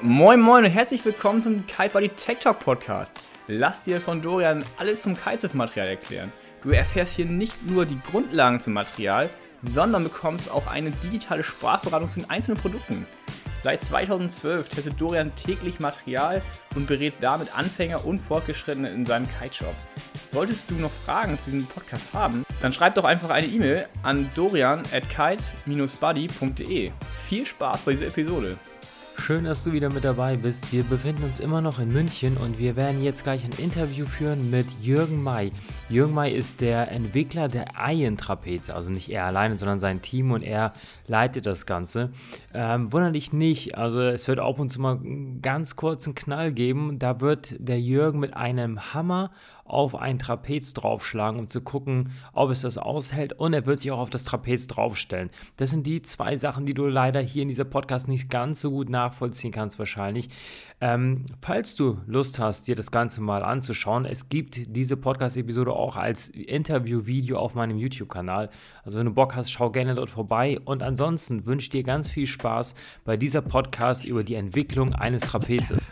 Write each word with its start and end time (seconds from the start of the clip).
Moin 0.00 0.38
Moin 0.38 0.64
und 0.64 0.70
herzlich 0.70 1.04
willkommen 1.04 1.40
zum 1.40 1.66
Kitebody 1.66 2.10
Tech 2.10 2.38
Talk 2.38 2.60
Podcast. 2.60 3.18
Lass 3.48 3.82
dir 3.82 4.00
von 4.00 4.22
Dorian 4.22 4.64
alles 4.78 5.02
zum 5.02 5.16
Kitesurf-Material 5.16 5.88
erklären. 5.88 6.32
Du 6.62 6.70
erfährst 6.70 7.16
hier 7.16 7.26
nicht 7.26 7.66
nur 7.66 7.84
die 7.84 7.98
Grundlagen 8.08 8.60
zum 8.60 8.74
Material, 8.74 9.28
sondern 9.60 10.04
bekommst 10.04 10.52
auch 10.52 10.68
eine 10.68 10.92
digitale 10.92 11.42
Sprachberatung 11.42 12.08
zu 12.08 12.20
den 12.20 12.30
einzelnen 12.30 12.60
Produkten. 12.60 13.08
Seit 13.64 13.82
2012 13.82 14.68
testet 14.68 15.00
Dorian 15.00 15.34
täglich 15.34 15.80
Material 15.80 16.42
und 16.76 16.86
berät 16.86 17.14
damit 17.18 17.58
Anfänger 17.58 18.06
und 18.06 18.20
Fortgeschrittene 18.20 18.90
in 18.90 19.04
seinem 19.04 19.26
Kiteshop. 19.40 19.74
Solltest 20.24 20.70
du 20.70 20.74
noch 20.74 20.92
Fragen 20.92 21.36
zu 21.40 21.50
diesem 21.50 21.66
Podcast 21.66 22.14
haben, 22.14 22.46
dann 22.62 22.72
schreib 22.72 22.94
doch 22.94 23.04
einfach 23.04 23.30
eine 23.30 23.48
E-Mail 23.48 23.88
an 24.04 24.30
dorian 24.36 24.84
at 24.92 25.10
kite-buddy.de. 25.10 26.92
Viel 27.26 27.46
Spaß 27.46 27.80
bei 27.80 27.90
dieser 27.90 28.06
Episode! 28.06 28.58
Schön, 29.20 29.44
dass 29.44 29.62
du 29.62 29.72
wieder 29.72 29.92
mit 29.92 30.04
dabei 30.04 30.36
bist. 30.36 30.72
Wir 30.72 30.84
befinden 30.84 31.24
uns 31.24 31.38
immer 31.38 31.60
noch 31.60 31.78
in 31.80 31.92
München 31.92 32.38
und 32.38 32.58
wir 32.58 32.76
werden 32.76 33.02
jetzt 33.02 33.24
gleich 33.24 33.44
ein 33.44 33.52
Interview 33.58 34.06
führen 34.06 34.50
mit 34.50 34.66
Jürgen 34.80 35.22
May. 35.22 35.52
Jürgen 35.90 36.14
May 36.14 36.34
ist 36.34 36.62
der 36.62 36.90
Entwickler 36.90 37.48
der 37.48 37.66
Iron-Trapeze, 37.76 38.74
also 38.74 38.90
nicht 38.90 39.10
er 39.10 39.26
alleine, 39.26 39.58
sondern 39.58 39.80
sein 39.80 40.00
Team 40.00 40.30
und 40.30 40.42
er 40.42 40.72
leitet 41.06 41.44
das 41.44 41.66
Ganze. 41.66 42.10
Ähm, 42.54 42.90
wundere 42.90 43.12
dich 43.12 43.34
nicht, 43.34 43.76
also 43.76 44.00
es 44.00 44.26
wird 44.28 44.38
ab 44.38 44.58
und 44.58 44.72
zu 44.72 44.80
mal 44.80 44.96
einen 44.96 45.42
ganz 45.42 45.76
kurzen 45.76 46.14
Knall 46.14 46.52
geben. 46.52 46.98
Da 46.98 47.20
wird 47.20 47.54
der 47.58 47.80
Jürgen 47.80 48.20
mit 48.20 48.34
einem 48.34 48.94
Hammer 48.94 49.30
auf 49.68 49.94
ein 49.94 50.18
Trapez 50.18 50.74
draufschlagen, 50.74 51.38
um 51.38 51.48
zu 51.48 51.60
gucken, 51.60 52.12
ob 52.32 52.50
es 52.50 52.62
das 52.62 52.78
aushält 52.78 53.32
und 53.32 53.52
er 53.52 53.66
wird 53.66 53.80
sich 53.80 53.90
auch 53.90 53.98
auf 53.98 54.10
das 54.10 54.24
Trapez 54.24 54.66
draufstellen. 54.66 55.30
Das 55.56 55.70
sind 55.70 55.86
die 55.86 56.02
zwei 56.02 56.36
Sachen, 56.36 56.66
die 56.66 56.74
du 56.74 56.86
leider 56.86 57.20
hier 57.20 57.42
in 57.42 57.48
dieser 57.48 57.64
Podcast 57.64 58.08
nicht 58.08 58.30
ganz 58.30 58.60
so 58.60 58.70
gut 58.70 58.88
nachvollziehen 58.88 59.52
kannst 59.52 59.78
wahrscheinlich. 59.78 60.30
Ähm, 60.80 61.26
falls 61.40 61.74
du 61.74 61.98
Lust 62.06 62.38
hast, 62.38 62.68
dir 62.68 62.76
das 62.76 62.90
Ganze 62.90 63.20
mal 63.20 63.42
anzuschauen, 63.42 64.04
es 64.04 64.28
gibt 64.28 64.60
diese 64.76 64.96
Podcast-Episode 64.96 65.72
auch 65.72 65.96
als 65.96 66.28
Interview-Video 66.28 67.38
auf 67.38 67.54
meinem 67.54 67.78
YouTube-Kanal. 67.78 68.50
Also 68.84 68.98
wenn 68.98 69.06
du 69.06 69.14
Bock 69.14 69.34
hast, 69.34 69.50
schau 69.50 69.70
gerne 69.70 69.94
dort 69.94 70.10
vorbei 70.10 70.58
und 70.64 70.82
ansonsten 70.82 71.46
wünsche 71.46 71.64
ich 71.64 71.70
dir 71.70 71.82
ganz 71.82 72.08
viel 72.08 72.26
Spaß 72.26 72.74
bei 73.04 73.16
dieser 73.16 73.42
Podcast 73.42 74.04
über 74.04 74.22
die 74.22 74.34
Entwicklung 74.34 74.94
eines 74.94 75.22
Trapezes 75.22 75.90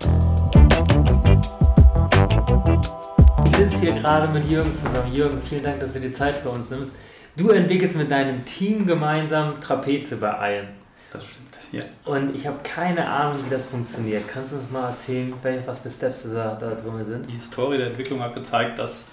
sitze 3.56 3.80
hier 3.80 3.92
gerade 3.92 4.30
mit 4.32 4.48
Jürgen 4.50 4.74
zusammen. 4.74 5.12
Jürgen, 5.14 5.40
vielen 5.40 5.64
Dank, 5.64 5.80
dass 5.80 5.94
du 5.94 6.00
dir 6.00 6.12
Zeit 6.12 6.36
für 6.36 6.50
uns 6.50 6.70
nimmst. 6.70 6.94
Du 7.36 7.48
entwickelst 7.48 7.96
mit 7.96 8.10
deinem 8.10 8.44
Team 8.44 8.86
gemeinsam 8.86 9.60
Trapeze 9.62 10.16
bei 10.16 10.56
Iron. 10.56 10.68
Das 11.10 11.24
stimmt, 11.24 11.56
ja. 11.72 11.84
Und 12.04 12.34
ich 12.34 12.46
habe 12.46 12.58
keine 12.62 13.08
Ahnung, 13.08 13.38
wie 13.46 13.50
das 13.50 13.66
funktioniert. 13.66 14.28
Kannst 14.28 14.52
du 14.52 14.56
uns 14.56 14.70
mal 14.70 14.90
erzählen, 14.90 15.32
was 15.64 15.80
für 15.80 15.90
Steps 15.90 16.30
da, 16.34 16.54
da 16.54 16.70
drin 16.70 17.02
sind? 17.04 17.28
Die 17.28 17.32
Historie 17.32 17.78
der 17.78 17.88
Entwicklung 17.88 18.20
hat 18.20 18.34
gezeigt, 18.34 18.78
dass 18.78 19.10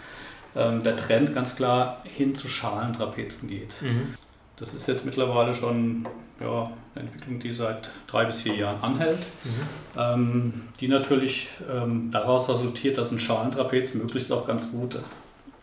ähm, 0.58 0.83
der 0.83 0.97
Trend 0.97 1.33
ganz 1.33 1.55
klar 1.55 2.02
hin 2.03 2.36
zu 2.36 2.49
Schalentrapezen 2.49 3.47
geht. 3.47 3.81
Mhm. 3.81 4.14
Das 4.58 4.73
ist 4.73 4.88
jetzt 4.89 5.05
mittlerweile 5.05 5.53
schon 5.53 6.05
ja, 6.44 6.72
eine 6.95 7.05
Entwicklung, 7.05 7.39
die 7.39 7.53
seit 7.53 7.89
drei 8.08 8.25
bis 8.25 8.41
vier 8.41 8.55
Jahren 8.55 8.81
anhält, 8.81 9.25
mhm. 9.44 9.97
ähm, 9.97 10.53
die 10.80 10.88
natürlich 10.88 11.49
ähm, 11.72 12.11
daraus 12.11 12.49
resultiert, 12.49 12.97
dass 12.97 13.11
ein 13.11 13.19
Schalentrapez 13.19 13.94
möglichst 13.95 14.31
auch 14.31 14.45
ganz 14.45 14.71
gut 14.71 14.99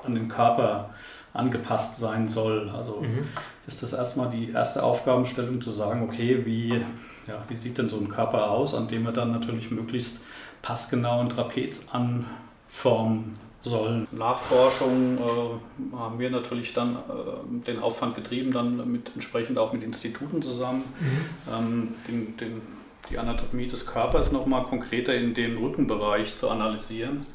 an 0.04 0.14
den 0.14 0.28
Körper 0.28 0.90
angepasst 1.32 1.98
sein 1.98 2.26
soll. 2.26 2.70
Also 2.70 3.02
mhm. 3.02 3.28
ist 3.66 3.82
das 3.82 3.92
erstmal 3.92 4.30
die 4.30 4.50
erste 4.50 4.82
Aufgabenstellung 4.82 5.60
zu 5.60 5.70
sagen, 5.70 6.02
okay, 6.02 6.44
wie, 6.44 6.70
ja, 7.28 7.44
wie 7.48 7.56
sieht 7.56 7.78
denn 7.78 7.88
so 7.88 7.98
ein 7.98 8.08
Körper 8.08 8.50
aus, 8.50 8.74
an 8.74 8.88
dem 8.88 9.04
wir 9.04 9.12
dann 9.12 9.30
natürlich 9.30 9.70
möglichst 9.70 10.24
passgenau 10.62 11.20
ein 11.20 11.28
Trapez 11.28 11.86
anformen 11.92 13.38
sollen. 13.62 14.06
Nachforschung 14.11 15.19
äh, 15.19 15.97
haben 15.97 16.19
wir 16.19 16.31
natürlich 16.31 16.72
dann 16.72 16.97
äh, 16.97 17.66
den 17.66 17.81
Aufwand 17.81 18.15
getrieben, 18.15 18.53
dann 18.53 18.91
mit 18.91 19.12
entsprechend 19.15 19.59
auch 19.59 19.72
mit 19.72 19.82
Instituten 19.82 20.41
zusammen, 20.41 20.84
mhm. 20.98 21.53
ähm, 21.53 21.94
den, 22.09 22.37
den, 22.38 22.62
die 23.10 23.19
Anatomie 23.19 23.66
des 23.66 23.87
Körpers 23.87 24.32
nochmal 24.32 24.62
konkreter 24.65 25.15
in 25.15 25.34
dem 25.34 25.59
Rückenbereich 25.59 26.37
zu 26.37 26.49
analysieren. 26.49 27.26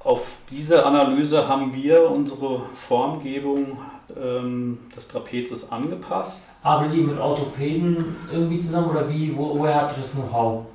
Auf 0.00 0.36
diese 0.50 0.84
Analyse 0.84 1.48
haben 1.48 1.74
wir 1.74 2.10
unsere 2.10 2.62
Formgebung 2.74 3.78
ähm, 4.14 4.78
des 4.94 5.08
Trapezes 5.08 5.72
angepasst. 5.72 6.46
Arbeitet 6.62 6.96
ihr 6.96 7.04
mit 7.04 7.18
Orthopäden 7.18 8.14
irgendwie 8.30 8.58
zusammen 8.58 8.90
oder 8.90 9.08
wie, 9.08 9.34
wo, 9.34 9.58
woher 9.58 9.82
habt 9.82 9.96
ihr 9.96 10.02
das 10.02 10.12
Know-how? 10.12 10.66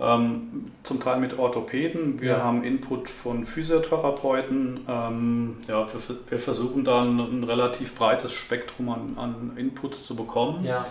Ähm, 0.00 0.70
zum 0.82 0.98
Teil 0.98 1.20
mit 1.20 1.38
Orthopäden. 1.38 2.22
Wir 2.22 2.30
ja. 2.30 2.42
haben 2.42 2.64
Input 2.64 3.10
von 3.10 3.44
Physiotherapeuten. 3.44 4.80
Ähm, 4.88 5.58
ja, 5.68 5.86
wir, 5.92 6.16
wir, 6.26 6.38
versuchen 6.38 6.84
dann 6.84 7.18
ein 7.18 7.44
relativ 7.44 7.96
breites 7.96 8.32
Spektrum 8.32 8.88
an, 8.88 9.18
an 9.18 9.52
Inputs 9.56 10.06
zu 10.06 10.16
bekommen. 10.16 10.64
Ja. 10.64 10.86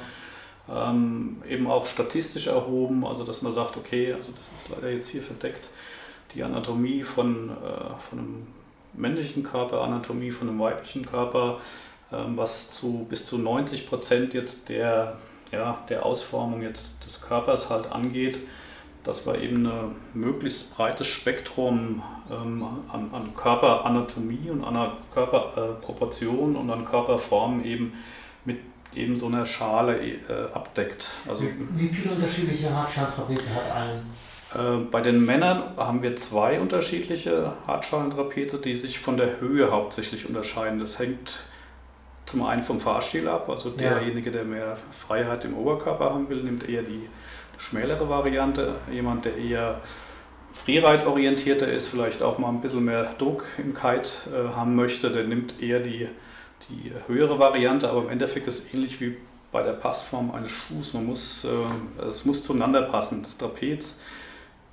Ähm, 0.71 1.41
eben 1.49 1.65
auch 1.65 1.87
statistisch 1.87 2.45
erhoben, 2.45 3.03
also 3.03 3.23
dass 3.23 3.41
man 3.41 3.51
sagt, 3.51 3.77
okay, 3.77 4.13
also 4.13 4.31
das 4.37 4.51
ist 4.51 4.69
leider 4.69 4.91
jetzt 4.93 5.09
hier 5.09 5.23
verdeckt, 5.23 5.69
die 6.35 6.43
Anatomie 6.43 7.01
von, 7.01 7.49
äh, 7.49 7.99
von 7.99 8.19
einem 8.19 8.47
männlichen 8.93 9.41
Körper, 9.41 9.81
Anatomie 9.81 10.29
von 10.29 10.49
einem 10.49 10.59
weiblichen 10.59 11.03
Körper, 11.07 11.59
ähm, 12.13 12.37
was 12.37 12.71
zu 12.71 13.07
bis 13.09 13.25
zu 13.25 13.39
90 13.39 13.89
Prozent 13.89 14.35
jetzt 14.35 14.69
der, 14.69 15.17
ja, 15.51 15.79
der 15.89 16.05
Ausformung 16.05 16.61
jetzt 16.61 17.03
des 17.07 17.21
Körpers 17.21 17.71
halt 17.71 17.91
angeht 17.91 18.37
dass 19.03 19.25
wir 19.25 19.39
eben 19.41 19.65
ein 19.65 19.95
möglichst 20.13 20.75
breites 20.75 21.07
Spektrum 21.07 22.03
ähm, 22.29 22.63
an, 22.91 23.09
an, 23.13 23.33
Körperanatomie 23.35 24.49
und 24.49 24.63
an 24.63 24.91
Körperproportion 25.13 26.55
äh, 26.55 26.57
und 26.57 26.69
an 26.69 26.85
Körperform 26.85 27.63
eben 27.63 27.93
mit 28.45 28.59
eben 28.93 29.17
so 29.17 29.27
einer 29.27 29.45
Schale 29.45 29.97
äh, 29.99 30.51
abdeckt. 30.53 31.07
Also, 31.27 31.43
wie, 31.43 31.83
wie 31.83 31.87
viele 31.87 32.13
unterschiedliche 32.13 32.73
Hartschaltrapeze 32.73 33.53
hat 33.55 33.71
ein? 33.71 34.13
Äh, 34.53 34.85
bei 34.91 35.01
den 35.01 35.25
Männern 35.25 35.63
haben 35.77 36.01
wir 36.01 36.15
zwei 36.15 36.59
unterschiedliche 36.59 37.53
Hartschalentrapeze, 37.67 38.59
die 38.59 38.75
sich 38.75 38.99
von 38.99 39.17
der 39.17 39.39
Höhe 39.39 39.71
hauptsächlich 39.71 40.27
unterscheiden. 40.27 40.79
Das 40.79 40.99
hängt 40.99 41.43
zum 42.25 42.45
einen 42.45 42.63
vom 42.63 42.79
Fahrstil 42.79 43.27
ab, 43.27 43.49
also 43.49 43.71
derjenige, 43.71 44.29
der 44.29 44.43
mehr 44.43 44.77
Freiheit 44.91 45.45
im 45.45 45.55
Oberkörper 45.55 46.11
haben 46.11 46.29
will, 46.29 46.43
nimmt 46.43 46.67
eher 46.67 46.83
die 46.83 47.09
schmälere 47.59 48.09
Variante. 48.09 48.75
Jemand, 48.91 49.25
der 49.25 49.37
eher 49.37 49.81
Freeride-orientierter 50.53 51.67
ist, 51.67 51.87
vielleicht 51.87 52.23
auch 52.23 52.39
mal 52.39 52.49
ein 52.49 52.61
bisschen 52.61 52.83
mehr 52.83 53.13
Druck 53.17 53.45
im 53.57 53.73
Kite 53.73 54.09
äh, 54.33 54.55
haben 54.55 54.75
möchte, 54.75 55.11
der 55.11 55.25
nimmt 55.25 55.61
eher 55.61 55.79
die, 55.79 56.07
die 56.69 56.91
höhere 57.07 57.37
Variante, 57.37 57.89
aber 57.89 58.01
im 58.03 58.09
Endeffekt 58.09 58.47
ist 58.47 58.65
es 58.65 58.73
ähnlich 58.73 58.99
wie 58.99 59.17
bei 59.51 59.63
der 59.63 59.73
Passform 59.73 60.31
eines 60.31 60.51
Schuhs. 60.51 60.93
Man 60.93 61.05
muss, 61.05 61.45
äh, 61.45 62.03
es 62.07 62.25
muss 62.25 62.43
zueinander 62.43 62.83
passen. 62.83 63.23
Das 63.23 63.37
Trapez 63.37 64.01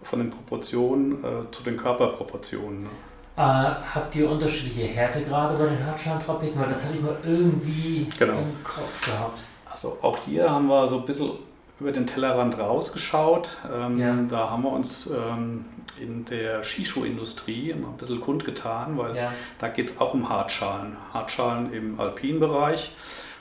von 0.03 0.18
den 0.20 0.30
Proportionen 0.30 1.24
äh, 1.24 1.50
zu 1.50 1.62
den 1.62 1.76
Körperproportionen. 1.76 2.84
Ne? 2.84 2.88
Äh, 3.36 3.41
habt 3.41 4.14
ihr 4.14 4.30
unterschiedliche 4.30 4.84
Härtegrade 4.84 5.58
bei 5.58 5.66
den 5.66 5.84
Hartschalen-Trapezen? 5.84 6.62
Weil 6.62 6.68
das 6.68 6.84
hatte 6.84 6.94
ich 6.94 7.03
mal 7.03 7.16
irgendwie 7.24 8.06
genau. 8.18 8.34
im 8.34 8.64
Kopf 8.64 9.04
gehabt. 9.04 9.41
Also 9.70 9.98
auch 10.00 10.18
hier 10.24 10.48
haben 10.48 10.68
wir 10.68 10.88
so 10.88 10.98
ein 10.98 11.04
bisschen 11.04 11.30
über 11.78 11.92
den 11.92 12.06
Tellerrand 12.06 12.59
rausgeschaut. 12.59 13.50
Ähm, 13.72 13.98
ja. 13.98 14.16
Da 14.28 14.50
haben 14.50 14.62
wir 14.62 14.72
uns 14.72 15.09
ähm, 15.09 15.66
in 16.00 16.25
der 16.25 16.64
Skischuhindustrie 16.64 17.72
ein 17.72 17.84
bisschen 17.98 18.20
kundgetan, 18.20 18.97
weil 18.97 19.16
ja. 19.16 19.32
da 19.59 19.69
geht 19.69 19.91
es 19.91 20.00
auch 20.00 20.15
um 20.15 20.28
Hartschalen. 20.28 20.97
Hartschalen 21.12 21.72
im 21.72 22.00
Alpinbereich. 22.00 22.92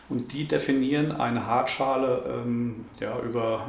Und 0.07 0.33
die 0.33 0.47
definieren 0.47 1.11
eine 1.13 1.47
Hartschale 1.47 2.23
ähm, 2.27 2.85
ja, 2.99 3.19
über, 3.21 3.65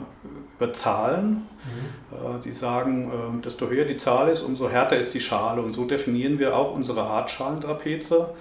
über 0.57 0.73
Zahlen. 0.73 1.47
Mhm. 1.65 2.37
Äh, 2.37 2.41
die 2.41 2.53
sagen, 2.53 3.11
äh, 3.11 3.43
desto 3.43 3.69
höher 3.69 3.87
die 3.87 3.97
Zahl 3.97 4.29
ist, 4.29 4.43
umso 4.43 4.69
härter 4.69 4.99
ist 4.99 5.15
die 5.15 5.21
Schale. 5.21 5.63
Und 5.63 5.73
so 5.73 5.87
definieren 5.87 6.39
wir 6.39 6.55
auch 6.57 6.75
unsere 6.75 7.09
Hartschalentrapeze. 7.09 8.35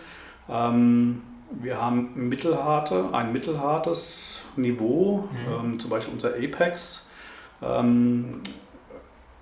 Ähm, 0.49 1.21
wir 1.61 1.81
haben 1.81 2.11
mittelharte, 2.15 3.09
ein 3.11 3.31
mittelhartes 3.33 4.41
Niveau, 4.55 5.29
mhm. 5.31 5.65
ähm, 5.65 5.79
zum 5.79 5.89
Beispiel 5.89 6.13
unser 6.13 6.35
Apex. 6.35 7.07
Ähm, 7.61 8.41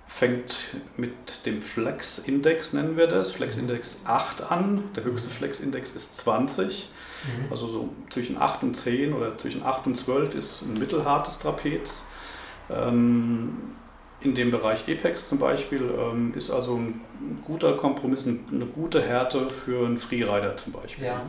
fängt 0.06 0.76
mit 0.96 1.44
dem 1.44 1.60
Flex-Index, 1.60 2.72
nennen 2.72 2.96
wir 2.96 3.08
das, 3.08 3.32
Flex-Index 3.32 4.02
8 4.04 4.48
an. 4.50 4.84
Der 4.94 5.02
höchste 5.02 5.28
mhm. 5.28 5.34
Flex-Index 5.34 5.96
ist 5.96 6.18
20. 6.18 6.88
Mhm. 7.24 7.50
Also 7.50 7.66
so 7.66 7.88
zwischen 8.10 8.38
8 8.40 8.62
und 8.62 8.74
10 8.76 9.12
oder 9.12 9.36
zwischen 9.36 9.64
8 9.64 9.86
und 9.88 9.96
12 9.96 10.36
ist 10.36 10.62
ein 10.62 10.74
mittelhartes 10.74 11.40
Trapez. 11.40 12.04
Ähm, 12.70 13.74
in 14.20 14.34
dem 14.34 14.52
Bereich 14.52 14.84
Apex 14.88 15.28
zum 15.28 15.38
Beispiel 15.38 15.82
ähm, 15.98 16.32
ist 16.34 16.50
also 16.50 16.76
ein 16.76 17.00
guter 17.44 17.76
Kompromiss, 17.76 18.24
eine 18.26 18.66
gute 18.66 19.02
Härte 19.02 19.50
für 19.50 19.84
einen 19.84 19.98
Freerider 19.98 20.56
zum 20.56 20.72
Beispiel. 20.74 21.06
Ja. 21.06 21.22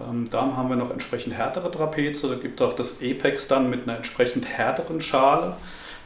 Ähm, 0.00 0.28
da 0.30 0.56
haben 0.56 0.68
wir 0.68 0.76
noch 0.76 0.90
entsprechend 0.90 1.34
härtere 1.34 1.70
Trapeze. 1.70 2.28
Da 2.28 2.34
gibt 2.36 2.60
es 2.60 2.66
auch 2.66 2.74
das 2.74 3.00
Apex 3.02 3.48
dann 3.48 3.70
mit 3.70 3.84
einer 3.84 3.96
entsprechend 3.96 4.46
härteren 4.46 5.00
Schale. 5.00 5.56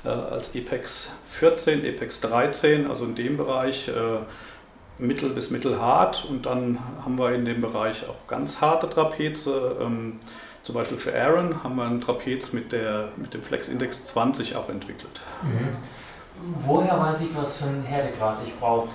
äh, 0.05 0.09
als 0.09 0.57
Apex 0.57 1.13
14, 1.29 1.87
Apex 1.87 2.21
13, 2.23 2.89
also 2.91 3.05
in 3.05 3.15
dem 3.15 3.37
Bereich 3.37 3.89
äh, 3.89 3.93
mittel 4.99 5.31
bis 5.31 5.51
mittelhart. 5.51 6.27
Und 6.29 6.47
dann 6.47 6.79
haben 7.05 7.19
wir 7.19 7.33
in 7.35 7.45
dem 7.45 7.61
Bereich 7.61 8.09
auch 8.09 8.27
ganz 8.27 8.61
harte 8.61 8.89
Trapeze. 8.91 9.77
Ähm, 9.81 10.19
zum 10.63 10.75
Beispiel 10.77 10.99
für 10.99 11.15
Aaron 11.15 11.63
haben 11.65 11.77
wir 11.77 11.85
ein 11.85 12.01
Trapez 12.01 12.53
mit, 12.53 12.73
der, 12.73 13.09
mit 13.17 13.35
dem 13.35 13.43
Flex 13.43 13.69
Index 13.69 14.07
20 14.07 14.57
auch 14.57 14.69
entwickelt. 14.69 15.21
Mhm. 15.43 15.69
Woher 16.65 16.99
weiß 16.99 17.23
ich, 17.23 17.37
was 17.37 17.59
für 17.59 17.67
einen 17.67 17.83
Härtegrad 17.83 18.39
ich 18.45 18.55
brauche? 18.57 18.89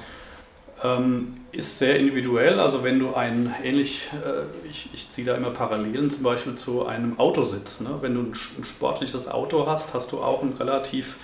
Ähm, 0.84 1.37
ist 1.52 1.80
sehr 1.80 1.98
individuell. 1.98 2.60
Also 2.60 2.84
wenn 2.84 3.00
du 3.00 3.16
ein 3.16 3.54
ähnlich, 3.64 4.10
äh, 4.14 4.70
ich, 4.70 4.90
ich 4.94 5.12
ziehe 5.12 5.26
da 5.26 5.36
immer 5.36 5.52
Parallelen 5.52 6.10
zum 6.10 6.24
Beispiel 6.24 6.56
zu 6.56 6.86
einem 6.86 7.20
Autositz. 7.20 7.80
Ne? 7.82 7.90
Wenn 8.02 8.16
du 8.16 8.22
ein, 8.22 8.34
ein, 8.58 8.66
sportliches 8.66 9.30
Auto 9.30 9.66
hast, 9.66 9.94
hast 9.94 10.12
du 10.12 10.20
auch 10.20 10.42
einen 10.42 10.54
relativ 10.54 11.16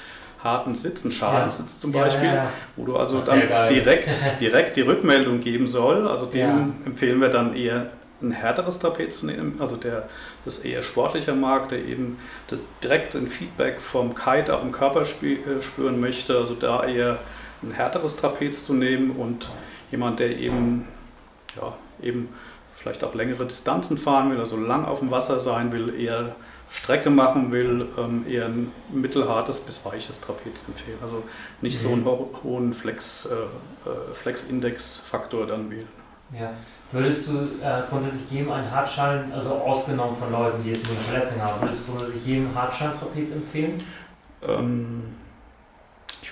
harten 0.43 0.75
Sitz, 0.75 1.03
einen 1.03 1.13
Schalensitz 1.13 1.75
ja. 1.75 1.81
zum 1.81 1.91
Beispiel, 1.91 2.27
ja, 2.27 2.35
ja, 2.35 2.49
wo 2.75 2.85
du 2.85 2.97
also 2.97 3.21
dann 3.21 3.41
direkt, 3.69 4.09
direkt 4.41 4.75
die 4.75 4.81
Rückmeldung 4.81 5.41
geben 5.41 5.67
soll. 5.67 6.07
Also 6.07 6.25
dem 6.25 6.75
empfehlen 6.85 7.19
wir 7.21 7.29
dann 7.29 7.55
eher 7.55 7.89
ein 8.21 8.31
härteres 8.31 8.79
Trapez 8.79 9.19
zu 9.19 9.25
nehmen, 9.25 9.55
also 9.59 9.75
der 9.75 10.07
das 10.45 10.59
eher 10.59 10.83
sportlicher 10.83 11.35
mag, 11.35 11.69
der 11.69 11.79
eben 11.79 12.17
direkt 12.81 13.15
ein 13.15 13.27
Feedback 13.27 13.79
vom 13.79 14.15
Kite 14.15 14.55
auch 14.55 14.63
im 14.63 14.71
Körper 14.71 15.01
äh, 15.01 15.61
spüren 15.61 15.99
möchte, 15.99 16.37
also 16.37 16.53
da 16.53 16.85
eher 16.85 17.19
ein 17.61 17.71
härteres 17.71 18.15
Trapez 18.15 18.65
zu 18.65 18.73
nehmen 18.73 19.11
und 19.11 19.49
jemand, 19.93 20.19
der 20.19 20.37
eben, 20.37 20.87
ja, 21.55 21.73
eben 22.01 22.29
vielleicht 22.75 23.03
auch 23.03 23.13
längere 23.13 23.45
Distanzen 23.45 23.97
fahren 23.97 24.31
will, 24.31 24.39
also 24.39 24.57
lang 24.57 24.85
auf 24.85 24.99
dem 24.99 25.11
Wasser 25.11 25.39
sein 25.39 25.71
will, 25.71 25.93
eher 25.97 26.35
Strecke 26.71 27.11
machen 27.11 27.51
will, 27.51 27.87
ähm, 27.99 28.25
eher 28.27 28.45
ein 28.45 28.71
mittelhartes 28.91 29.59
bis 29.59 29.85
weiches 29.85 30.19
Trapez 30.19 30.63
empfehlen. 30.67 30.97
Also 31.01 31.21
nicht 31.61 31.77
mhm. 31.77 31.87
so 31.87 31.93
einen 31.93 32.05
ho 32.05 32.29
hohen 32.43 32.73
Flex, 32.73 33.27
äh, 33.27 33.35
äh, 33.87 34.13
Flex-Index-Faktor 34.13 35.45
dann 35.45 35.69
wählen. 35.69 35.87
Ja. 36.37 36.51
Würdest 36.91 37.29
du 37.29 37.33
äh, 37.61 37.83
grundsätzlich 37.87 38.31
jedem 38.31 38.51
einen 38.51 38.69
Hartschalen, 38.71 39.31
also 39.31 39.51
ausgenommen 39.51 40.17
von 40.17 40.31
Leuten, 40.31 40.63
die 40.63 40.69
jetzt 40.69 40.87
eine 40.87 40.95
Verletzung 40.95 41.41
haben, 41.43 41.61
würdest 41.61 41.81
du 41.87 41.91
grundsätzlich 41.91 42.25
jedem 42.25 42.55
Hartschalen-Trapez 42.55 43.31
empfehlen? 43.33 43.83
Ähm, 44.41 45.03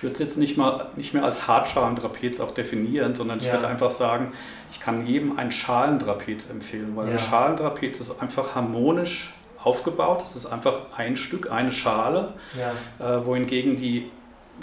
ich 0.02 0.04
würde 0.04 0.14
es 0.14 0.18
jetzt 0.18 0.36
nicht, 0.36 0.58
mal, 0.58 0.86
nicht 0.96 1.14
mehr 1.14 1.22
als 1.22 1.46
Hartschalentrapez 1.46 2.40
auch 2.40 2.52
definieren, 2.52 3.14
sondern 3.14 3.38
ich 3.38 3.46
ja. 3.46 3.52
würde 3.52 3.68
einfach 3.68 3.92
sagen, 3.92 4.32
ich 4.68 4.80
kann 4.80 5.06
jedem 5.06 5.38
ein 5.38 5.52
Schalentrapez 5.52 6.50
empfehlen, 6.50 6.96
weil 6.96 7.06
ja. 7.06 7.12
ein 7.12 7.18
Schalentrapez 7.20 8.00
ist 8.00 8.20
einfach 8.20 8.56
harmonisch 8.56 9.32
aufgebaut. 9.62 10.20
Es 10.24 10.34
ist 10.34 10.46
einfach 10.46 10.74
ein 10.96 11.16
Stück, 11.16 11.52
eine 11.52 11.70
Schale, 11.70 12.32
ja. 12.58 13.18
äh, 13.18 13.24
wohingegen 13.24 13.76
die 13.76 14.10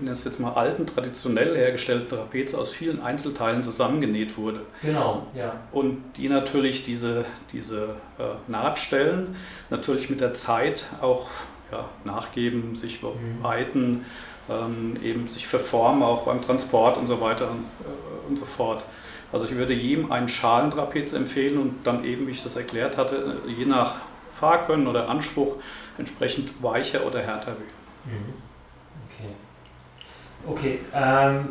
das 0.04 0.26
jetzt 0.26 0.42
mal 0.42 0.54
alten, 0.54 0.86
traditionell 0.86 1.56
hergestellten 1.56 2.10
Trapez 2.10 2.54
aus 2.54 2.72
vielen 2.72 3.02
Einzelteilen 3.02 3.64
zusammengenäht 3.64 4.38
wurde. 4.38 4.62
Genau, 4.82 5.26
ja. 5.34 5.54
Und 5.72 6.04
die 6.18 6.28
natürlich 6.28 6.84
diese, 6.84 7.24
diese 7.54 7.96
äh, 8.18 8.52
Nahtstellen 8.52 9.38
natürlich 9.70 10.10
mit 10.10 10.20
der 10.20 10.34
Zeit 10.34 10.88
auch 11.02 11.30
ja, 11.72 11.86
nachgeben, 12.04 12.76
sich 12.76 13.02
mhm. 13.02 13.42
weiten 13.42 14.06
eben 15.04 15.28
sich 15.28 15.48
verformen, 15.48 16.04
auch 16.04 16.24
beim 16.24 16.42
Transport 16.42 16.98
und 16.98 17.08
so 17.08 17.22
weiter 17.22 17.50
und, 17.50 17.66
äh, 17.86 18.30
und 18.30 18.40
so 18.40 18.46
fort. 18.46 18.86
Also 19.32 19.46
ich 19.46 19.56
würde 19.56 19.74
jedem 19.74 20.12
einen 20.12 20.28
Schalentrapez 20.28 21.14
empfehlen 21.14 21.60
und 21.60 21.86
dann 21.86 22.04
eben, 22.04 22.26
wie 22.28 22.32
ich 22.32 22.42
das 22.42 22.56
erklärt 22.56 22.98
hatte, 22.98 23.38
je 23.46 23.66
nach 23.66 23.96
Fahrkönnen 24.32 24.88
oder 24.88 25.08
Anspruch 25.08 25.58
entsprechend 25.98 26.64
weicher 26.64 27.06
oder 27.06 27.22
härter 27.22 27.52
wählen. 27.52 27.70
Mhm. 28.06 28.34
Okay. 29.08 29.36
Okay. 30.48 30.80
Ähm, 30.96 31.50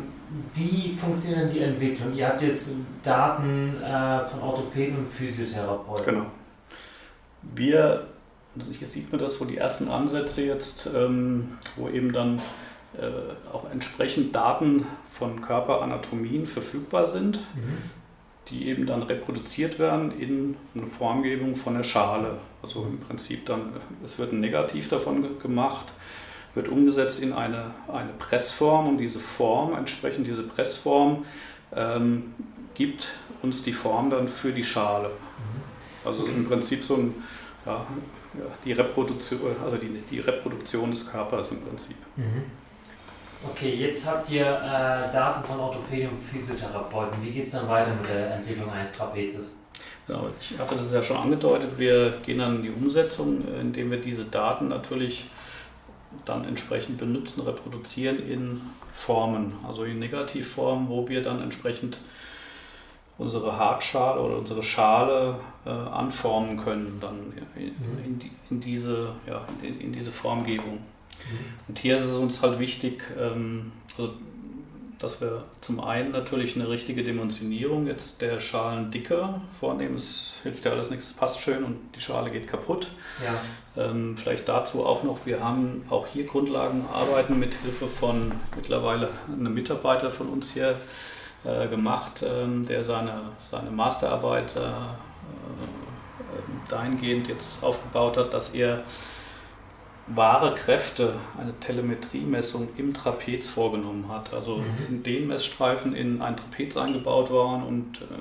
wie 0.53 0.93
funktioniert 0.93 1.53
die 1.53 1.59
Entwicklung? 1.59 2.13
Ihr 2.13 2.27
habt 2.27 2.41
jetzt 2.41 2.73
Daten 3.01 3.81
äh, 3.81 4.23
von 4.25 4.41
Orthopäden 4.41 4.97
und 4.97 5.07
Physiotherapeuten. 5.07 6.05
Genau. 6.05 6.25
Wir, 7.41 8.07
also 8.57 8.71
hier 8.71 8.87
sieht 8.87 9.11
man 9.11 9.21
das 9.21 9.37
so 9.37 9.45
die 9.45 9.57
ersten 9.57 9.87
Ansätze 9.87 10.43
jetzt, 10.43 10.89
ähm, 10.93 11.57
wo 11.77 11.87
eben 11.87 12.11
dann 12.11 12.37
äh, 12.37 12.41
auch 13.53 13.69
entsprechend 13.71 14.35
Daten 14.35 14.85
von 15.09 15.41
Körperanatomien 15.41 16.47
verfügbar 16.47 17.05
sind, 17.05 17.37
mhm. 17.55 17.77
die 18.49 18.67
eben 18.67 18.85
dann 18.85 19.03
reproduziert 19.03 19.79
werden 19.79 20.11
in 20.19 20.57
eine 20.75 20.87
Formgebung 20.87 21.55
von 21.55 21.75
der 21.75 21.83
Schale. 21.83 22.37
Also 22.63 22.85
im 22.89 22.99
Prinzip 22.99 23.45
dann, 23.45 23.73
es 24.03 24.17
wird 24.17 24.33
ein 24.33 24.39
Negativ 24.39 24.89
davon 24.89 25.39
gemacht, 25.39 25.87
wird 26.55 26.67
umgesetzt 26.67 27.21
in 27.21 27.31
eine, 27.31 27.71
eine 27.87 28.09
Pressform 28.17 28.87
und 28.87 28.97
diese 28.97 29.19
Form, 29.19 29.75
entsprechend 29.75 30.27
diese 30.27 30.43
Pressform, 30.43 31.25
ähm, 31.75 32.33
gibt 32.73 33.15
uns 33.41 33.63
die 33.63 33.73
Form 33.73 34.09
dann 34.09 34.27
für 34.27 34.51
die 34.51 34.63
Schale. 34.63 35.09
Mhm. 35.09 35.61
Also 36.03 36.23
es 36.23 36.29
ist 36.29 36.35
im 36.35 36.47
Prinzip 36.47 36.83
so 36.83 36.95
ein, 36.95 37.13
ja, 37.65 37.85
die 38.65 38.71
Reproduktion, 38.73 39.39
also 39.63 39.77
die, 39.77 40.01
die 40.09 40.19
Reproduktion 40.19 40.91
des 40.91 41.09
Körpers 41.09 41.51
im 41.51 41.61
Prinzip. 41.61 41.97
Mhm. 42.15 42.45
Okay, 43.41 43.73
jetzt 43.75 44.05
habt 44.05 44.29
ihr 44.29 44.45
äh, 44.45 45.13
Daten 45.13 45.45
von 45.45 45.59
Orthopäden 45.59 46.09
und 46.09 46.19
Physiotherapeuten. 46.21 47.23
Wie 47.23 47.31
geht 47.31 47.43
es 47.43 47.51
dann 47.51 47.69
weiter 47.69 47.93
mit 47.93 48.09
der 48.09 48.35
Entwicklung 48.35 48.69
eines 48.69 48.91
Trapezes? 48.91 49.61
Genau, 50.07 50.27
ich 50.41 50.59
hatte 50.59 50.75
das 50.75 50.91
ja 50.91 51.01
schon 51.01 51.17
angedeutet. 51.17 51.71
Wir 51.77 52.17
gehen 52.25 52.39
dann 52.39 52.57
in 52.57 52.63
die 52.63 52.69
Umsetzung, 52.69 53.47
äh, 53.47 53.61
indem 53.61 53.91
wir 53.91 54.01
diese 54.01 54.25
Daten 54.25 54.67
natürlich 54.67 55.27
dann 56.25 56.43
entsprechend 56.43 56.97
benutzen, 56.97 57.41
reproduzieren 57.41 58.19
in 58.27 58.61
Formen, 58.91 59.53
also 59.65 59.83
in 59.83 59.99
Negativformen, 59.99 60.89
wo 60.89 61.07
wir 61.07 61.21
dann 61.21 61.41
entsprechend 61.41 61.99
unsere 63.17 63.57
Hartschale 63.57 64.19
oder 64.19 64.37
unsere 64.37 64.63
Schale 64.63 65.35
äh, 65.65 65.69
anformen 65.69 66.57
können, 66.57 66.97
dann 66.99 67.33
in, 67.55 67.75
in, 68.03 68.31
in 68.49 68.59
diese, 68.59 69.13
ja, 69.27 69.45
in, 69.61 69.79
in 69.79 69.93
diese 69.93 70.11
Formgebung. 70.11 70.79
Und 71.67 71.79
hier 71.79 71.97
ist 71.97 72.05
es 72.05 72.17
uns 72.17 72.41
halt 72.41 72.59
wichtig, 72.59 73.03
ähm, 73.19 73.71
also, 73.97 74.13
dass 74.99 75.21
wir 75.21 75.45
zum 75.61 75.79
einen 75.79 76.11
natürlich 76.11 76.55
eine 76.55 76.69
richtige 76.69 77.03
Dimensionierung 77.03 77.87
jetzt 77.87 78.21
der 78.21 78.41
Schalendicke 78.41 79.41
vornehmen. 79.57 79.95
Es 79.95 80.39
hilft 80.43 80.65
ja 80.65 80.71
alles 80.71 80.89
nichts, 80.89 81.11
es 81.11 81.13
passt 81.13 81.41
schön 81.41 81.63
und 81.63 81.77
die 81.95 82.01
Schale 82.01 82.29
geht 82.29 82.47
kaputt. 82.47 82.89
Ja. 83.23 83.85
Ähm, 83.85 84.17
vielleicht 84.17 84.49
dazu 84.49 84.85
auch 84.85 85.03
noch, 85.03 85.25
wir 85.25 85.41
haben 85.41 85.85
auch 85.89 86.07
hier 86.07 86.25
Grundlagenarbeiten 86.25 87.39
mit 87.39 87.55
Hilfe 87.55 87.87
von 87.87 88.33
mittlerweile 88.57 89.09
einem 89.31 89.53
Mitarbeiter 89.53 90.11
von 90.11 90.27
uns 90.27 90.51
hier 90.51 90.75
äh, 91.45 91.69
gemacht, 91.69 92.23
ähm, 92.27 92.67
der 92.67 92.83
seine, 92.83 93.21
seine 93.49 93.71
Masterarbeit 93.71 94.53
äh, 94.57 94.59
äh, 94.59 94.73
dahingehend 96.67 97.29
jetzt 97.29 97.63
aufgebaut 97.63 98.17
hat, 98.17 98.33
dass 98.33 98.49
er 98.49 98.83
wahre 100.15 100.55
Kräfte, 100.55 101.13
eine 101.39 101.53
Telemetriemessung 101.59 102.69
im 102.77 102.93
Trapez 102.93 103.47
vorgenommen 103.49 104.05
hat. 104.09 104.33
Also 104.33 104.57
mhm. 104.57 104.77
sind 104.77 105.05
den 105.05 105.27
Messstreifen 105.27 105.93
in 105.95 106.21
ein 106.21 106.35
Trapez 106.37 106.77
eingebaut 106.77 107.29
worden 107.29 107.63
und 107.63 108.01
äh, 108.01 108.15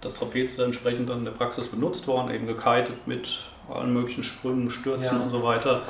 das 0.00 0.14
Trapez 0.14 0.56
dann 0.56 0.66
entsprechend 0.66 1.08
dann 1.08 1.18
in 1.18 1.24
der 1.24 1.32
Praxis 1.32 1.68
benutzt 1.68 2.06
worden, 2.08 2.34
eben 2.34 2.46
gekitet 2.46 3.06
mit 3.06 3.40
allen 3.68 3.92
möglichen 3.92 4.24
Sprüngen, 4.24 4.70
Stürzen 4.70 5.18
ja. 5.18 5.22
und 5.24 5.30
so 5.30 5.42
weiter. 5.42 5.82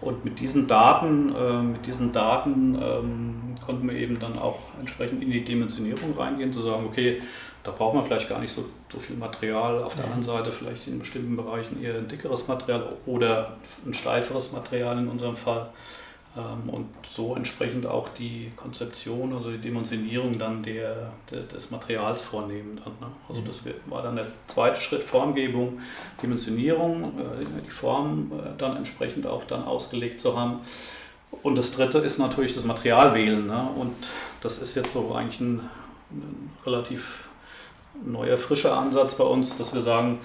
Und 0.00 0.24
mit 0.24 0.40
diesen 0.40 0.66
Daten, 0.66 1.34
äh, 1.34 1.62
mit 1.62 1.86
diesen 1.86 2.12
Daten 2.12 2.74
ähm, 2.74 3.54
konnten 3.64 3.88
wir 3.88 3.96
eben 3.96 4.18
dann 4.18 4.38
auch 4.38 4.58
entsprechend 4.80 5.22
in 5.22 5.30
die 5.30 5.44
Dimensionierung 5.44 6.16
reingehen, 6.16 6.52
zu 6.52 6.60
sagen, 6.60 6.86
okay, 6.86 7.22
da 7.64 7.70
braucht 7.70 7.94
man 7.94 8.04
vielleicht 8.04 8.28
gar 8.28 8.40
nicht 8.40 8.52
so, 8.52 8.64
so 8.90 8.98
viel 8.98 9.16
Material. 9.16 9.82
Auf 9.82 9.94
der 9.94 10.04
anderen 10.04 10.22
Seite 10.22 10.50
vielleicht 10.50 10.86
in 10.88 10.98
bestimmten 10.98 11.36
Bereichen 11.36 11.82
eher 11.82 11.94
ein 11.94 12.08
dickeres 12.08 12.48
Material 12.48 12.96
oder 13.06 13.56
ein 13.86 13.94
steiferes 13.94 14.52
Material 14.52 14.98
in 14.98 15.08
unserem 15.08 15.36
Fall. 15.36 15.68
Ähm, 16.36 16.70
und 16.70 16.88
so 17.06 17.36
entsprechend 17.36 17.86
auch 17.86 18.08
die 18.08 18.50
Konzeption, 18.56 19.34
also 19.34 19.50
die 19.50 19.58
Dimensionierung 19.58 20.38
dann 20.38 20.62
der, 20.62 21.12
der 21.30 21.42
des 21.42 21.70
Materials 21.70 22.22
vornehmen. 22.22 22.80
Dann, 22.82 22.94
ne? 23.00 23.14
Also 23.28 23.42
mhm. 23.42 23.46
das 23.46 23.64
war 23.86 24.02
dann 24.02 24.16
der 24.16 24.26
zweite 24.46 24.80
Schritt, 24.80 25.04
Formgebung, 25.04 25.80
Dimensionierung, 26.22 27.18
äh, 27.18 27.44
die 27.64 27.70
Form 27.70 28.32
äh, 28.32 28.58
dann 28.58 28.76
entsprechend 28.76 29.26
auch 29.26 29.44
dann 29.44 29.64
ausgelegt 29.64 30.20
zu 30.20 30.36
haben. 30.36 30.60
Und 31.42 31.56
das 31.56 31.72
dritte 31.72 31.98
ist 31.98 32.18
natürlich 32.18 32.54
das 32.54 32.64
Material 32.64 33.14
wählen. 33.14 33.46
Ne? 33.46 33.68
Und 33.76 33.94
das 34.40 34.58
ist 34.58 34.74
jetzt 34.74 34.92
so 34.92 35.14
eigentlich 35.14 35.40
ein, 35.40 35.60
ein 36.10 36.50
relativ 36.64 37.28
neuer, 38.04 38.36
frischer 38.36 38.76
Ansatz 38.76 39.14
bei 39.14 39.24
uns, 39.24 39.56
dass 39.56 39.74
wir 39.74 39.80
sagen, 39.80 40.20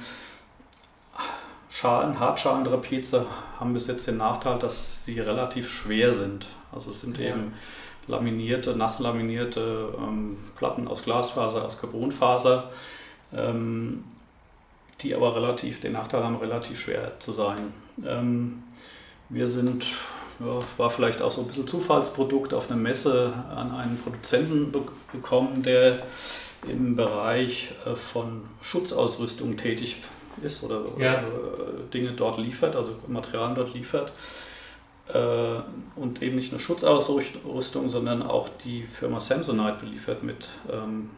Schalen, 1.69 2.19
Hartschalentrapeze 2.19 3.25
haben 3.59 3.73
bis 3.73 3.87
jetzt 3.87 4.07
den 4.07 4.17
Nachteil, 4.17 4.57
dass 4.57 5.05
sie 5.05 5.19
relativ 5.19 5.69
schwer 5.69 6.11
sind. 6.11 6.47
Also 6.71 6.89
es 6.89 7.01
sind 7.01 7.17
ja. 7.19 7.29
eben 7.29 7.53
laminierte, 8.07 8.75
nass 8.75 8.99
laminierte 8.99 9.93
ähm, 9.97 10.37
Platten 10.55 10.87
aus 10.87 11.03
Glasfaser, 11.03 11.65
aus 11.65 11.79
Carbonfaser, 11.79 12.71
ähm, 13.33 14.05
die 15.01 15.13
aber 15.13 15.35
relativ 15.35 15.79
den 15.81 15.93
Nachteil 15.93 16.23
haben, 16.23 16.37
relativ 16.37 16.79
schwer 16.79 17.19
zu 17.19 17.31
sein. 17.31 17.73
Ähm, 18.03 18.63
wir 19.29 19.45
sind 19.45 19.85
ja, 20.39 20.59
war 20.77 20.89
vielleicht 20.89 21.21
auch 21.21 21.31
so 21.31 21.41
ein 21.41 21.47
bisschen 21.47 21.67
Zufallsprodukt 21.67 22.53
auf 22.53 22.69
einer 22.69 22.79
Messe 22.79 23.33
an 23.55 23.71
einen 23.75 23.97
Produzenten 23.97 24.71
be 24.71 24.81
bekommen, 25.11 25.63
der 25.63 26.03
im 26.67 26.95
Bereich 26.95 27.71
äh, 27.85 27.95
von 27.95 28.43
Schutzausrüstung 28.61 29.57
tätig 29.57 29.97
ist 30.41 30.63
oder, 30.63 30.81
ja. 30.99 31.23
oder 31.23 31.83
Dinge 31.93 32.11
dort 32.11 32.37
liefert, 32.37 32.75
also 32.75 32.95
Materialien 33.07 33.55
dort 33.55 33.73
liefert. 33.73 34.13
Äh, 35.13 35.19
und 35.95 36.21
eben 36.21 36.35
nicht 36.35 36.51
nur 36.51 36.59
Schutzausrüstung, 36.59 37.89
sondern 37.89 38.21
auch 38.21 38.49
die 38.63 38.83
Firma 38.83 39.19
Samsonite 39.19 39.77
beliefert 39.79 40.21
mit 40.23 40.49
ähm, 40.71 41.09